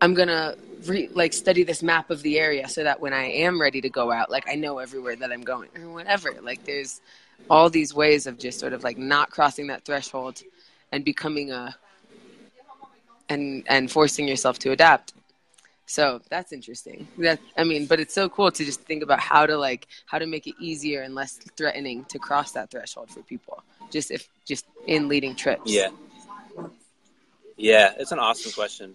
[0.00, 0.54] i'm gonna
[0.86, 3.90] re- like study this map of the area so that when i am ready to
[3.90, 6.30] go out like i know everywhere that i'm going or whatever.
[6.40, 7.00] Like there's
[7.50, 10.42] all these ways of just sort of like not crossing that threshold
[10.92, 11.76] and becoming a
[13.28, 15.12] and and forcing yourself to adapt.
[15.86, 17.06] So that's interesting.
[17.18, 20.18] That i mean but it's so cool to just think about how to like how
[20.18, 24.28] to make it easier and less threatening to cross that threshold for people just if
[24.44, 25.72] just in leading trips.
[25.72, 25.88] Yeah.
[27.56, 28.94] Yeah it's an awesome question.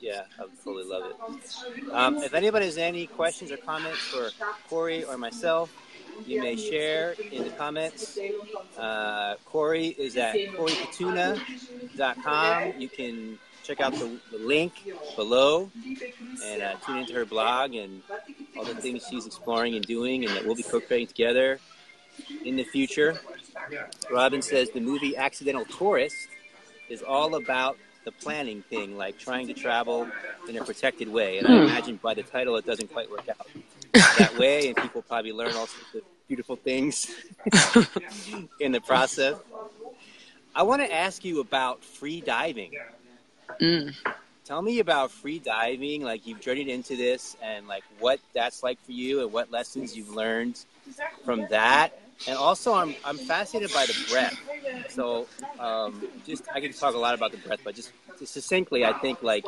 [0.00, 1.92] Yeah i fully love it.
[1.92, 4.30] Um, if anybody has any questions or comments for
[4.68, 5.72] cory or myself
[6.26, 8.18] you may share in the comments.
[8.76, 12.80] Uh, Cory is at CoryKatuna.com.
[12.80, 14.72] You can check out the, the link
[15.14, 15.70] below
[16.44, 18.02] and uh, tune into her blog and
[18.56, 21.60] all the things she's exploring and doing and that we'll be co-creating together
[22.44, 23.20] in the future.
[24.10, 26.28] Robin says the movie Accidental Tourist
[26.88, 30.08] is all about the planning thing, like trying to travel
[30.48, 31.38] in a protected way.
[31.38, 31.64] And I hmm.
[31.64, 33.46] imagine by the title, it doesn't quite work out
[34.18, 37.10] that way, and people probably learn all sorts of beautiful things
[38.60, 39.36] in the process.
[40.54, 42.72] I want to ask you about free diving.
[43.60, 43.94] Mm.
[44.44, 46.02] Tell me about free diving.
[46.02, 49.96] Like you've journeyed into this, and like what that's like for you, and what lessons
[49.96, 50.64] you've learned
[51.24, 51.98] from that.
[52.26, 54.36] And also, I'm I'm fascinated by the breath.
[54.90, 55.26] So,
[55.58, 58.92] um, just I can talk a lot about the breath, but just, just succinctly, I
[58.94, 59.44] think like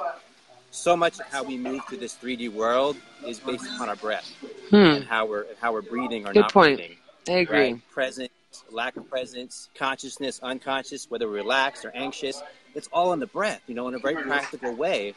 [0.71, 2.97] so much of how we move through this 3D world
[3.27, 4.33] is based upon our breath
[4.71, 4.77] hmm.
[4.77, 6.79] and how we're how we're breathing or Good not point.
[6.79, 6.97] breathing.
[7.29, 7.59] I agree.
[7.59, 7.91] Right?
[7.91, 8.31] Presence,
[8.71, 12.43] lack of presence, consciousness, unconscious, whether we're relaxed or anxious.
[12.75, 15.15] It's all in the breath, you know, in a very practical way.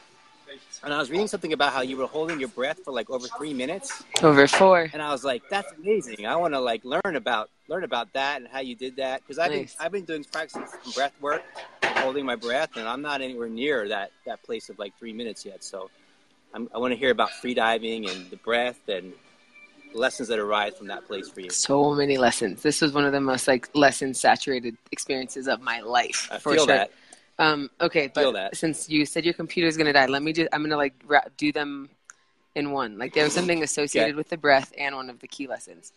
[0.84, 3.28] And I was reading something about how you were holding your breath for like over
[3.38, 4.04] three minutes.
[4.22, 4.89] Over four.
[4.93, 6.26] And I was like, that's amazing.
[6.28, 9.39] I want to like learn about learn about that and how you did that because
[9.39, 9.76] I've nice.
[9.76, 11.43] been I've been doing practicing breath work
[12.04, 15.45] holding my breath, and I'm not anywhere near that that place of like three minutes
[15.45, 15.64] yet.
[15.64, 15.89] So
[16.54, 19.14] I'm, i want to hear about free diving and the breath and
[19.93, 21.49] lessons that arise from that place for you.
[21.49, 22.62] So many lessons.
[22.62, 26.30] This was one of the most like lesson saturated experiences of my life.
[26.32, 26.76] I for feel sure.
[26.76, 26.91] that.
[27.39, 30.49] Um, okay, but since you said your computer is going to die, let me just,
[30.54, 31.89] I'm going to like ra- do them
[32.56, 32.97] in one.
[32.99, 34.16] Like there was something associated okay.
[34.16, 35.93] with the breath and one of the key lessons.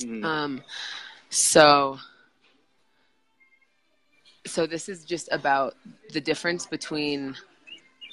[0.00, 0.24] Mm.
[0.24, 0.62] Um,
[1.28, 1.98] so
[4.48, 5.74] so this is just about
[6.12, 7.36] the difference between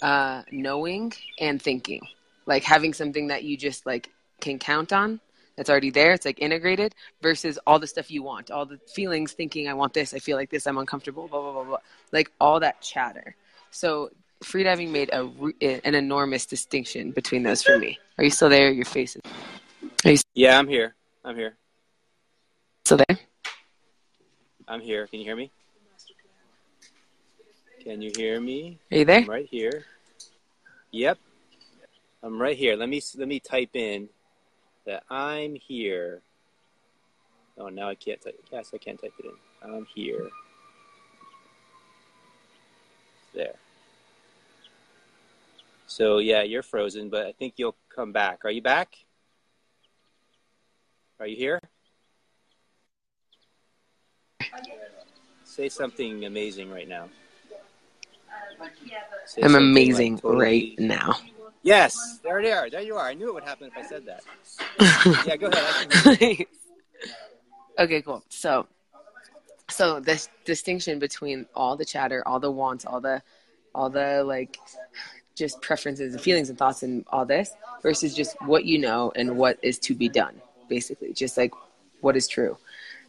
[0.01, 2.01] uh, knowing and thinking
[2.45, 4.09] like having something that you just like
[4.41, 5.19] can count on
[5.57, 6.11] It's already there.
[6.11, 9.93] It's like integrated versus all the stuff you want, all the feelings, thinking, I want
[9.93, 11.77] this, I feel like this, I'm uncomfortable, blah, blah, blah, blah.
[12.11, 13.35] Like all that chatter.
[13.71, 14.09] So
[14.43, 15.29] freediving made a,
[15.85, 17.97] an enormous distinction between those for me.
[18.17, 18.69] Are you still there?
[18.71, 19.17] Your face
[20.03, 20.23] is.
[20.33, 20.95] yeah, I'm here.
[21.23, 21.55] I'm here.
[22.85, 23.17] Still there?
[24.67, 25.07] I'm here.
[25.07, 25.51] Can you hear me?
[27.85, 28.79] Can you hear me?
[28.91, 29.19] Are you there?
[29.19, 29.85] I'm right here.
[30.89, 31.19] Yep.
[32.23, 32.75] I'm right here.
[32.75, 34.09] Let me let me type in
[34.87, 36.23] that I'm here.
[37.59, 38.43] Oh, now I can't type.
[38.51, 39.75] Yes, I can't type it in.
[39.75, 40.27] I'm here.
[43.35, 43.53] There.
[45.85, 48.45] So yeah, you're frozen, but I think you'll come back.
[48.45, 48.95] Are you back?
[51.19, 51.61] Are you here?
[55.43, 57.09] Say something amazing right now.
[59.41, 61.15] I'm amazing right now.
[61.63, 62.69] Yes, there they are.
[62.69, 63.07] There you are.
[63.07, 64.23] I knew it would happen if I said that.
[65.25, 66.45] yeah, go ahead.
[67.79, 68.23] okay, cool.
[68.29, 68.67] So,
[69.71, 73.23] so this distinction between all the chatter, all the wants, all the,
[73.73, 74.59] all the like,
[75.33, 77.51] just preferences and feelings and thoughts and all this
[77.81, 80.39] versus just what you know and what is to be done,
[80.69, 81.51] basically, just like
[82.01, 82.57] what is true.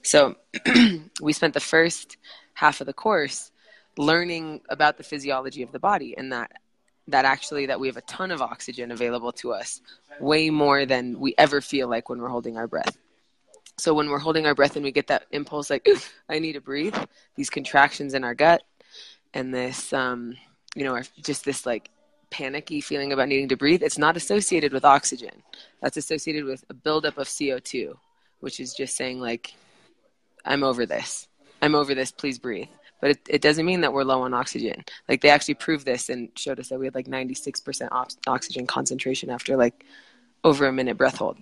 [0.01, 0.35] So,
[1.21, 2.17] we spent the first
[2.55, 3.51] half of the course
[3.99, 6.53] learning about the physiology of the body and that
[7.09, 9.81] that actually that we have a ton of oxygen available to us
[10.21, 12.97] way more than we ever feel like when we're holding our breath.
[13.79, 15.87] So when we're holding our breath and we get that impulse like
[16.29, 16.97] i need to breathe
[17.37, 18.63] these contractions in our gut
[19.35, 20.37] and this um,
[20.75, 21.91] you know just this like
[22.31, 25.43] panicky feeling about needing to breathe it's not associated with oxygen.
[25.81, 27.95] That's associated with a buildup of co2
[28.41, 29.55] which is just saying like
[30.45, 31.29] i'm over this.
[31.63, 32.13] I'm over this.
[32.13, 32.69] Please breathe
[33.01, 34.85] but it, it doesn't mean that we're low on oxygen.
[35.09, 38.67] Like they actually proved this and showed us that we had like 96% ox- oxygen
[38.67, 39.85] concentration after like
[40.45, 41.39] over a minute breath hold.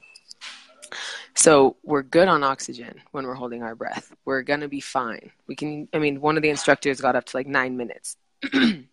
[1.35, 4.13] So we're good on oxygen when we're holding our breath.
[4.25, 5.31] We're going to be fine.
[5.47, 8.17] We can, I mean, one of the instructors got up to like nine minutes.
[8.43, 8.87] the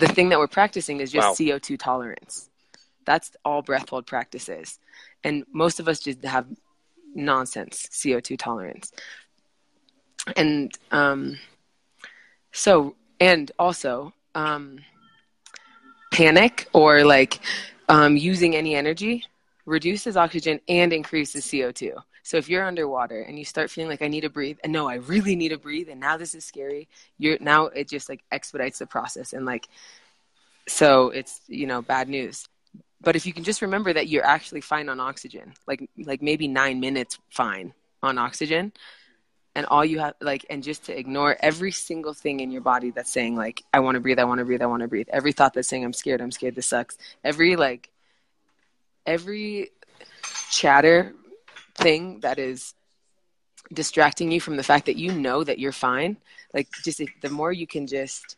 [0.00, 1.46] thing that we're practicing is just wow.
[1.46, 2.48] CO2 tolerance.
[3.06, 4.78] That's all breath hold practice is.
[5.24, 6.46] And most of us just have
[7.14, 8.92] nonsense CO2 tolerance
[10.36, 11.38] and um,
[12.52, 14.78] so and also um,
[16.10, 17.40] panic or like
[17.88, 19.24] um, using any energy
[19.66, 21.92] reduces oxygen and increases CO2.
[22.22, 24.88] So if you're underwater and you start feeling like I need to breathe and no,
[24.88, 28.22] I really need to breathe and now this is scary, you're now it just like
[28.30, 29.68] expedites the process and like
[30.68, 32.46] so it's you know bad news.
[33.02, 36.46] But if you can just remember that you're actually fine on oxygen, like like maybe
[36.48, 37.72] 9 minutes fine
[38.02, 38.72] on oxygen,
[39.54, 42.90] and all you have like and just to ignore every single thing in your body
[42.90, 45.08] that's saying like i want to breathe i want to breathe i want to breathe.
[45.12, 46.96] Every thought that's saying i'm scared i'm scared this sucks.
[47.24, 47.90] Every like
[49.06, 49.70] every
[50.50, 51.14] chatter
[51.74, 52.74] thing that is
[53.72, 56.16] distracting you from the fact that you know that you're fine
[56.52, 58.36] like just the more you can just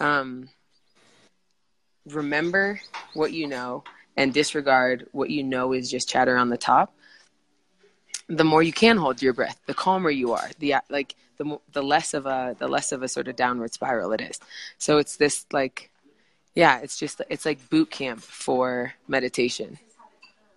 [0.00, 0.48] um
[2.06, 2.80] remember
[3.14, 3.82] what you know
[4.16, 6.94] and disregard what you know is just chatter on the top
[8.28, 11.58] the more you can hold your breath, the calmer you are, the uh, like the
[11.72, 14.38] the less of a the less of a sort of downward spiral it is.
[14.76, 15.90] So it's this like,
[16.54, 19.78] yeah, it's just it's like boot camp for meditation.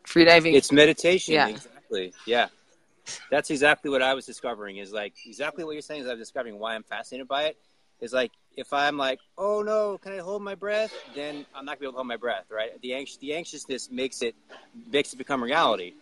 [0.05, 0.53] Freediving.
[0.53, 1.33] It's meditation.
[1.33, 1.47] Yeah.
[1.47, 2.13] Exactly.
[2.25, 2.47] Yeah.
[3.29, 4.77] That's exactly what I was discovering.
[4.77, 6.01] Is like exactly what you're saying.
[6.01, 7.57] Is I'm discovering why I'm fascinated by it.
[8.01, 10.93] Is like if I'm like, oh no, can I hold my breath?
[11.15, 12.81] Then I'm not gonna be able to hold my breath, right?
[12.81, 14.35] The anx- the anxiousness makes it
[14.91, 15.93] makes it become reality.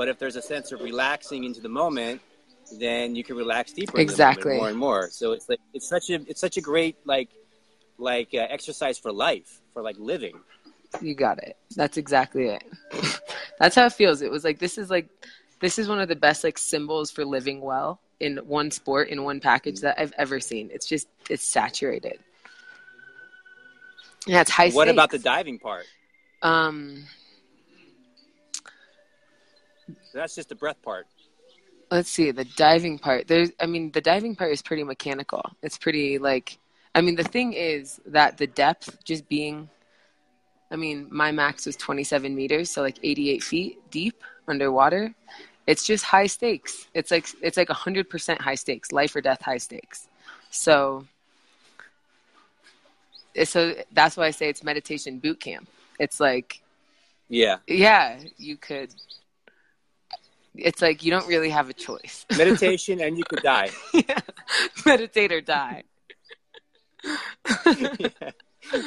[0.00, 2.22] But if there's a sense of relaxing into the moment,
[2.78, 5.10] then you can relax deeper exactly more and more.
[5.10, 7.28] So it's like it's such a it's such a great like
[7.98, 10.40] like uh, exercise for life for like living.
[11.02, 11.58] You got it.
[11.76, 12.64] That's exactly it.
[13.58, 14.22] That's how it feels.
[14.22, 15.06] It was like this is like
[15.60, 19.22] this is one of the best like symbols for living well in one sport in
[19.22, 20.70] one package that I've ever seen.
[20.72, 22.20] It's just it's saturated.
[24.26, 24.70] Yeah, it's high.
[24.70, 24.92] What stakes.
[24.94, 25.84] about the diving part?
[26.40, 27.04] Um,
[30.12, 31.06] that's just the breath part.
[31.90, 33.26] Let's see the diving part.
[33.26, 35.42] There's, I mean, the diving part is pretty mechanical.
[35.62, 36.58] It's pretty like,
[36.94, 39.68] I mean, the thing is that the depth, just being,
[40.70, 45.14] I mean, my max was 27 meters, so like 88 feet deep underwater.
[45.66, 46.88] It's just high stakes.
[46.94, 50.08] It's like it's like 100% high stakes, life or death high stakes.
[50.50, 51.06] So,
[53.44, 55.68] so that's why I say it's meditation boot camp.
[55.98, 56.60] It's like,
[57.28, 58.92] yeah, yeah, you could
[60.60, 62.26] it's like you don't really have a choice.
[62.36, 63.70] Meditation and you could die.
[63.94, 64.18] yeah.
[64.84, 65.84] Meditate or die.
[67.66, 68.30] yeah.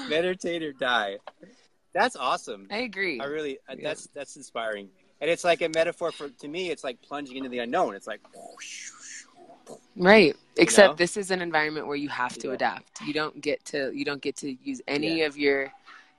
[0.09, 1.17] Meditate or die.
[1.93, 2.67] That's awesome.
[2.71, 3.19] I agree.
[3.19, 4.89] I really uh, that's that's inspiring.
[5.21, 6.69] and it's like a metaphor for to me.
[6.69, 7.95] It's like plunging into the unknown.
[7.95, 8.21] It's like.
[9.95, 10.35] Right.
[10.57, 10.95] Except know?
[10.95, 12.53] this is an environment where you have to Yeah.
[12.53, 13.01] adapt.
[13.01, 15.27] You don't get to you don't get to use any Yeah.
[15.27, 15.71] of your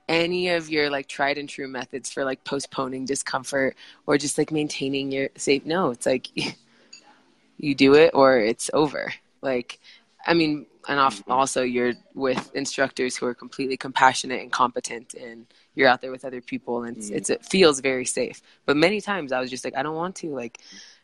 [0.07, 3.75] any of your like tried and true methods for like postponing discomfort
[4.05, 6.29] or just like maintaining your safe no, it's like
[7.57, 9.13] you do it or it's over.
[9.41, 9.79] Like
[10.27, 11.31] I mean, and Mm-hmm.
[11.31, 15.45] also you're with instructors who are completely compassionate and competent and
[15.75, 17.15] you're out there with other people and it's, Mhm.
[17.15, 18.41] it's it feels very safe.
[18.65, 20.59] But many times I was just like I don't want to like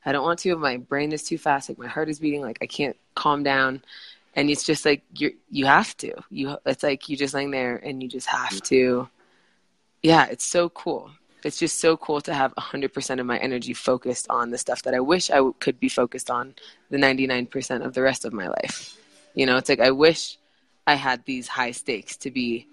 [0.05, 0.55] I don't want to.
[0.57, 1.69] My brain is too fast.
[1.69, 2.41] Like my heart is beating.
[2.41, 3.83] Like I can't calm down.
[4.34, 6.13] And it's just like you you have to.
[6.29, 9.09] You it's like you just laying there and you just have to.
[10.01, 11.11] Yeah, it's so cool.
[11.43, 14.93] It's just so cool to have 100% of my energy focused on the stuff that
[14.93, 16.53] I wish I w- could be focused on
[16.91, 18.95] the 99% of the rest of my life.
[19.34, 20.38] You know, it's like I wish
[20.86, 22.67] I had these high stakes to be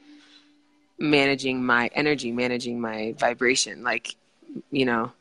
[0.98, 3.82] managing my energy, managing my vibration.
[3.82, 4.16] Like,
[4.70, 5.12] you know,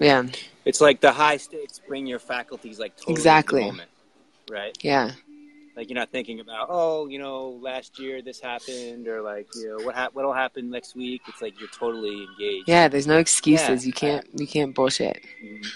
[0.00, 0.24] yeah.
[0.64, 3.72] It's like the high stakes bring your faculties like totally Exactly.
[4.48, 4.84] Into the moment, right?
[4.84, 5.12] Yeah.
[5.76, 9.76] Like you're not thinking about, oh, you know, last year this happened, or like, you
[9.76, 11.22] know, what hap- what'll happen next week.
[11.26, 12.68] It's like you're totally engaged.
[12.68, 13.84] Yeah, there's no excuses.
[13.84, 13.86] Yeah.
[13.86, 15.20] You can't you can't bullshit.
[15.42, 15.66] Mhm.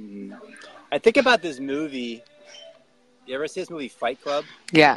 [0.00, 0.40] Mhm.
[0.90, 2.22] I think about this movie.
[3.26, 4.44] You ever see this movie Fight Club?
[4.72, 4.96] Yeah.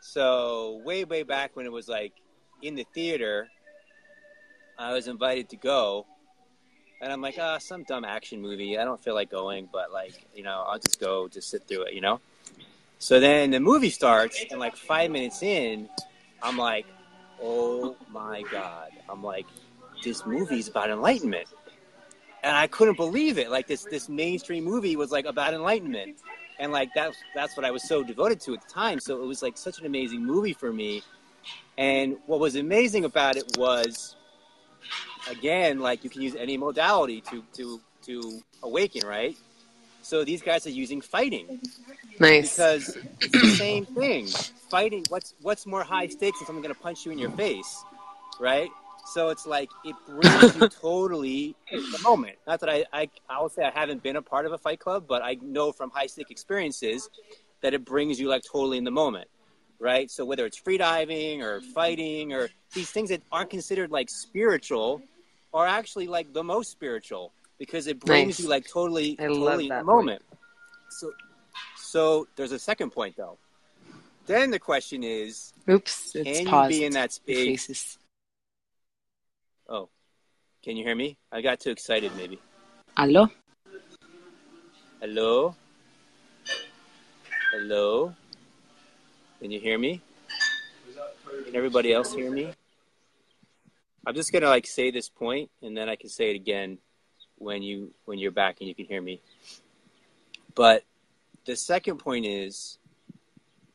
[0.00, 2.12] So way, way back when it was like
[2.62, 3.48] in the theater,
[4.76, 6.04] I was invited to go,
[7.00, 8.78] and I'm like, ah, some dumb action movie.
[8.78, 11.82] I don't feel like going, but like, you know, I'll just go, just sit through
[11.82, 12.20] it, you know.
[12.98, 15.88] So then the movie starts, and like five minutes in,
[16.42, 16.86] I'm like,
[17.42, 18.90] oh my god!
[19.08, 19.46] I'm like,
[20.02, 21.48] this movie's about enlightenment,
[22.42, 23.50] and I couldn't believe it.
[23.50, 26.18] Like this, this mainstream movie was like about enlightenment
[26.58, 29.00] and like that's that's what I was so devoted to at the time.
[29.00, 31.02] So it was like such an amazing movie for me.
[31.76, 34.16] And what was amazing about it was,
[35.30, 39.36] again, like you can use any modality to to to awaken, right?
[40.02, 41.48] So these guys are using fighting
[42.20, 42.56] Nice.
[42.56, 44.28] because it's the same thing.
[44.70, 45.04] Fighting.
[45.08, 47.84] What's what's more high stakes than someone going to punch you in your face,
[48.40, 48.70] right?
[49.12, 52.36] So it's like it brings you totally in the moment.
[52.46, 54.80] Not that I, I I will say I haven't been a part of a fight
[54.80, 57.08] club, but I know from high stake experiences
[57.62, 59.28] that it brings you like totally in the moment,
[59.78, 60.10] right?
[60.10, 65.02] So whether it's freediving or fighting or these things that aren't considered like spiritual,
[65.54, 68.40] are actually like the most spiritual because it brings Nice.
[68.40, 69.86] you like totally I totally the point.
[69.86, 70.22] moment.
[70.90, 71.12] So
[71.76, 73.38] so there's a second point though.
[74.26, 76.16] Then the question is, Oops.
[76.16, 77.98] It's can you be in that space?
[79.68, 79.88] Oh,
[80.62, 81.16] can you hear me?
[81.30, 82.10] I got too excited.
[82.16, 82.38] Maybe.
[82.96, 83.28] Hello?
[85.00, 85.54] Hello.
[87.52, 88.14] Hello.
[89.40, 90.00] Can you hear me?
[91.44, 92.50] Can everybody else hear me?
[94.06, 96.78] I'm just gonna like say this point, and then I can say it again
[97.38, 99.20] when you when you're back and you can hear me.
[100.54, 100.84] But
[101.46, 102.78] the second point is,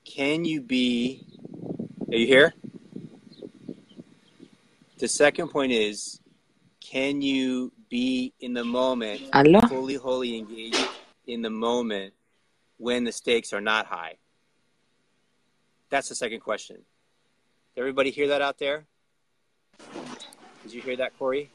[0.05, 1.25] can you be?
[2.11, 2.53] Are you here?
[4.97, 6.19] The second point is,
[6.81, 9.61] can you be in the moment Hello?
[9.61, 10.85] fully, wholly engaged
[11.25, 12.13] in the moment
[12.77, 14.17] when the stakes are not high?
[15.89, 16.77] That's the second question.
[17.75, 18.85] Did everybody hear that out there?
[20.69, 21.49] Did you hear that, Cory?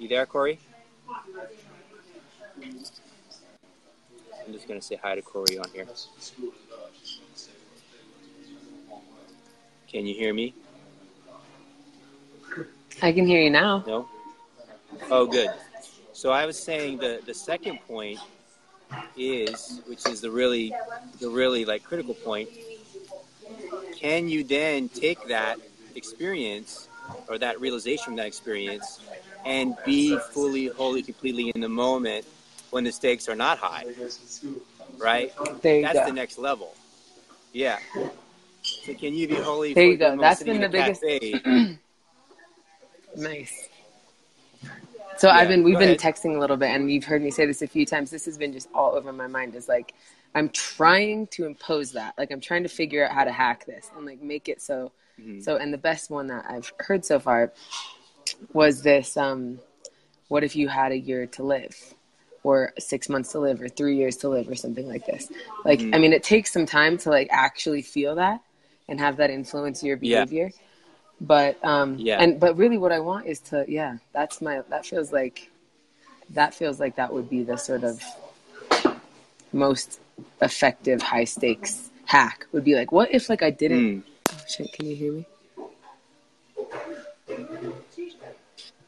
[0.00, 0.58] You there, Cory?
[2.60, 2.72] I'm
[4.52, 5.86] just going to say hi to Cory on here.
[9.86, 10.54] Can you hear me?
[13.00, 13.84] I can hear you now.
[13.86, 14.08] No?
[15.12, 15.50] Oh, good.
[16.14, 18.18] So I was saying the, the second point
[19.16, 20.74] is, which is the really,
[21.20, 22.48] the really like critical point.
[23.94, 25.58] Can you then take that
[25.94, 26.88] experience
[27.28, 29.00] or that realization from that experience
[29.44, 32.24] and be fully, wholly, completely in the moment
[32.70, 33.84] when the stakes are not high,
[34.98, 35.32] right?
[35.62, 36.06] There you That's go.
[36.06, 36.74] the next level.
[37.52, 37.78] Yeah.
[38.62, 39.72] So can you be wholly?
[39.72, 40.16] There you go.
[40.16, 41.02] That's been the biggest-?
[43.16, 43.68] Nice.
[45.16, 45.98] So Yeah, I've been we've been ahead.
[45.98, 48.10] texting a little bit and you've heard me say this a few times.
[48.10, 49.94] This has been just all over my mind is like
[50.34, 52.14] I'm trying to impose that.
[52.16, 54.92] Like I'm trying to figure out how to hack this and like make it so
[55.20, 55.42] Mhm.
[55.42, 57.52] so and the best one that I've heard so far
[58.52, 59.58] was this um
[60.28, 61.76] what if you had a year to live
[62.44, 65.28] or 6 months to live or 3 years to live or something like this.
[65.64, 65.94] Like Mhm.
[65.94, 68.40] I mean it takes some time to like actually feel that
[68.88, 70.24] and have that influence your Yeah.
[70.24, 70.52] behavior.
[71.20, 72.20] But um Yeah.
[72.22, 75.50] and but really what I want is to yeah, that's my that feels like
[76.30, 78.02] that feels like that would be the sort of
[79.52, 79.98] most
[80.42, 84.02] effective high stakes hack would be like what if like I didn't Mm.
[84.56, 85.26] Can you hear me?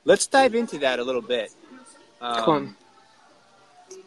[0.04, 1.52] Let's dive into that a little bit.
[2.20, 2.76] Um, Come on.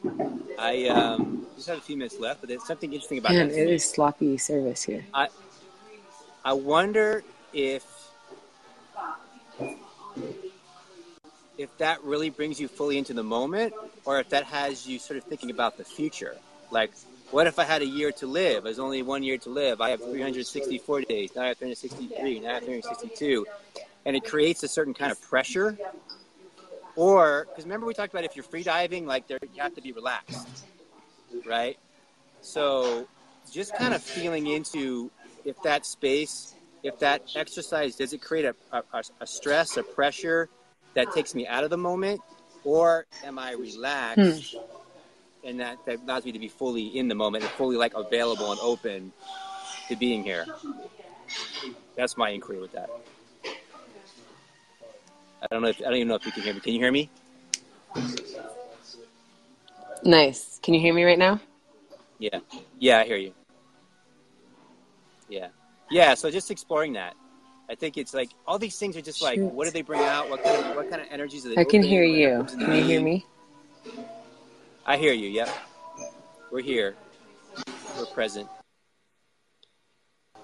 [0.06, 3.50] Um, I um, just have a few minutes left, but there's something interesting about Man,
[3.50, 3.58] that.
[3.58, 5.06] It is sloppy service here.
[5.14, 5.28] I,
[6.44, 7.24] I wonder
[7.54, 7.86] if
[11.58, 13.74] if that really brings you fully into the moment
[14.06, 16.36] or if that has you sort of thinking about the future
[16.72, 16.92] like
[17.34, 18.64] what if I had a year to live?
[18.64, 19.82] There's only one year to live.
[19.82, 21.32] I have 364 days.
[21.36, 22.40] Now I have 363.
[22.42, 23.48] Now I have 362,
[24.06, 25.76] and it creates a certain kind of pressure.
[26.96, 29.82] Or because remember we talked about if you're free diving, like there you have to
[29.82, 30.48] be relaxed,
[31.44, 31.76] right?
[32.42, 33.08] So
[33.52, 35.10] just kind of feeling into
[35.44, 36.54] if that space,
[36.84, 40.50] if that exercise, does it create a, a, a stress, a pressure
[40.94, 42.22] that takes me out of the moment,
[42.64, 44.60] or am I relaxed hmm.
[45.44, 48.52] And that, that allows me to be fully in the moment and fully like available
[48.52, 49.12] and open
[49.90, 50.46] to being here?
[51.96, 52.90] That's my inquiry with that.
[55.42, 56.60] I don't know if I don't even know if you can hear me.
[56.62, 57.10] Can you hear me?
[60.04, 60.60] Nice.
[60.64, 61.40] Can you hear me right now?
[62.20, 62.40] Yeah.
[62.80, 63.34] Yeah, I hear you.
[65.30, 65.48] Yeah.
[65.90, 67.16] Yeah, so just exploring that.
[67.70, 69.54] I think it's like all these things are just like Shoot.
[69.54, 70.30] what do they bring out?
[70.30, 72.38] What kind of what kind of energies are they I can hear you.
[72.38, 73.26] comes in the Can you hear me?
[74.86, 75.50] I hear you, yep.
[76.52, 76.96] We're here.
[77.98, 78.50] We're present.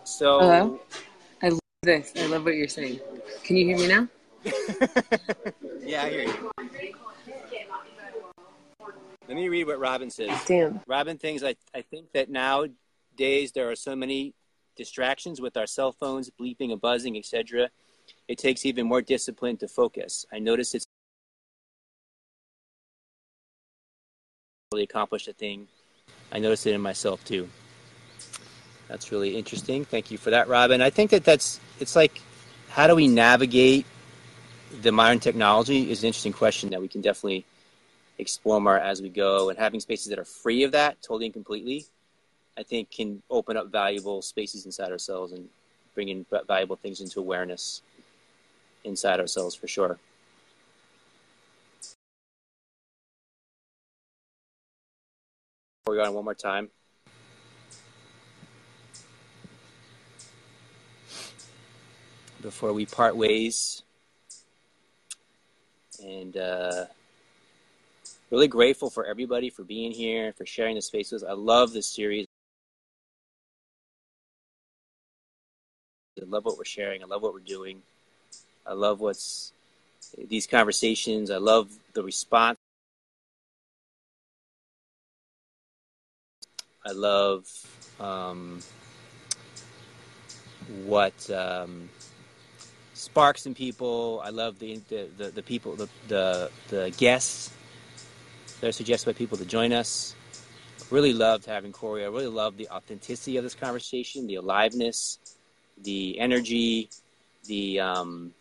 [0.05, 0.79] So Hello?
[1.43, 2.13] I love this.
[2.17, 2.99] I love what you're saying.
[3.43, 4.07] Can you hear me now?
[5.89, 6.51] Yeah, I hear you.
[9.27, 10.29] Let me read what Robin says.
[10.45, 10.81] Damn.
[10.85, 14.35] Robin thinks I, I think that nowadays there are so many
[14.75, 17.69] distractions with our cell phones bleeping and buzzing, etc.
[18.27, 20.27] It takes even more discipline to focus.
[20.31, 20.85] I notice it's
[24.71, 25.67] really accomplished a thing.
[26.31, 27.49] I noticed it in myself too.
[28.87, 29.83] That's really interesting.
[29.83, 30.79] Thank you for that, Robin.
[30.79, 32.21] I think that that's it's like
[32.69, 33.87] how do we navigate
[34.83, 37.45] the modern technology is an interesting question that we can definitely
[38.19, 41.33] explore more as we go and having spaces that are free of that totally and
[41.33, 41.85] completely
[42.55, 45.49] i think can open up valuable spaces inside ourselves and
[45.95, 47.81] bring in valuable things into awareness
[48.83, 49.97] inside ourselves for sure
[55.89, 56.69] we go on one more time.
[62.41, 63.83] Before we part ways.
[66.03, 66.85] And uh,
[68.31, 71.23] really grateful for everybody for being here for sharing the spaces.
[71.23, 72.25] I love this series.
[76.21, 77.01] I love what we're sharing.
[77.03, 77.81] I love what we're doing.
[78.65, 79.51] I love what's
[80.27, 81.31] these conversations.
[81.31, 82.57] I love the response
[86.89, 87.45] i love
[87.99, 88.59] um,
[90.85, 91.89] what um,
[92.93, 97.51] sparks in people i love the the, the, the people the, the the guests
[98.59, 100.15] that are suggested by people to join us.
[100.91, 102.03] Really loved having Cory.
[102.03, 105.19] I really love the authenticity of this conversation, the aliveness,
[105.83, 106.89] the energy,
[107.45, 108.33] the um,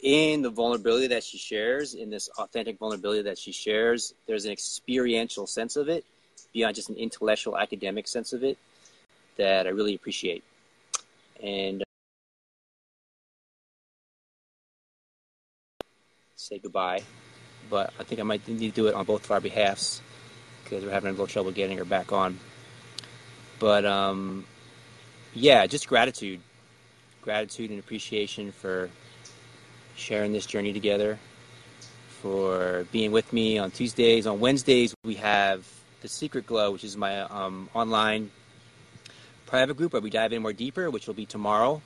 [0.00, 4.14] in the vulnerability that she shares, in this authentic vulnerability that she shares.
[4.26, 6.04] There's an experiential sense of it,
[6.58, 8.58] beyond just an intellectual academic sense of it,
[9.36, 10.42] that I really appreciate.
[11.42, 11.82] And
[16.36, 17.02] say goodbye
[17.70, 20.00] but I think I might need to do it on both of our behalfs
[20.64, 22.38] because we're having a little trouble getting her back on.
[23.58, 24.44] But um,
[25.34, 26.40] yeah, just gratitude,
[27.22, 28.90] gratitude and appreciation for
[29.96, 31.18] sharing this journey together,
[32.22, 34.26] for being with me on Tuesdays.
[34.26, 35.66] On Wednesdays, we have
[36.00, 38.30] the Secret Glow, which is my um, online
[39.46, 41.80] private group where we dive in more deeper, which will be tomorrow.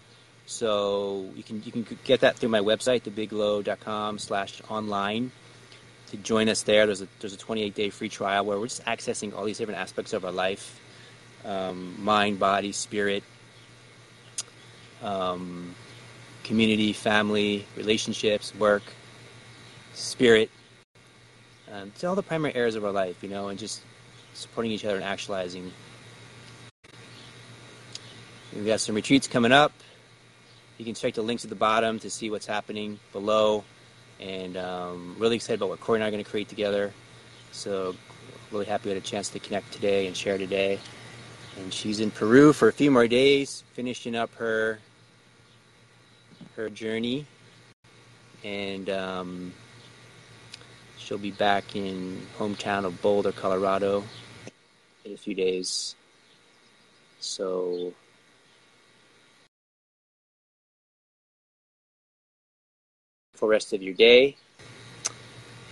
[0.46, 5.30] So you can you can get that through my website, thebigglow.com slash online
[6.10, 6.86] to join us there.
[6.86, 9.80] There's a there's a 28 day free trial where we're just accessing all these different
[9.80, 10.80] aspects of our life,
[11.44, 13.22] um, mind, body, spirit,
[15.02, 15.74] um,
[16.42, 18.82] community, family, relationships, work,
[19.94, 20.50] spirit,
[21.72, 23.80] um, to all the primary areas of our life, you know, and just
[24.34, 25.72] supporting each other and actualizing.
[28.54, 29.72] We've got some retreats coming up.
[30.78, 33.64] You can check the links at the bottom to see what's happening below
[34.20, 36.92] and um, really excited about what Cory and I are going to create together.
[37.50, 37.94] So
[38.50, 40.78] really happy we had a chance to connect today and share today.
[41.58, 44.78] And she's in Peru for a few more days, finishing up her
[46.56, 47.26] her journey,
[48.44, 49.52] and um,
[50.98, 54.04] she'll be back in hometown of Boulder, Colorado,
[55.04, 55.94] in a few days.
[57.20, 57.92] So
[63.42, 64.36] wonderful rest of your day.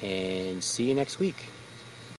[0.03, 1.50] And see you next week.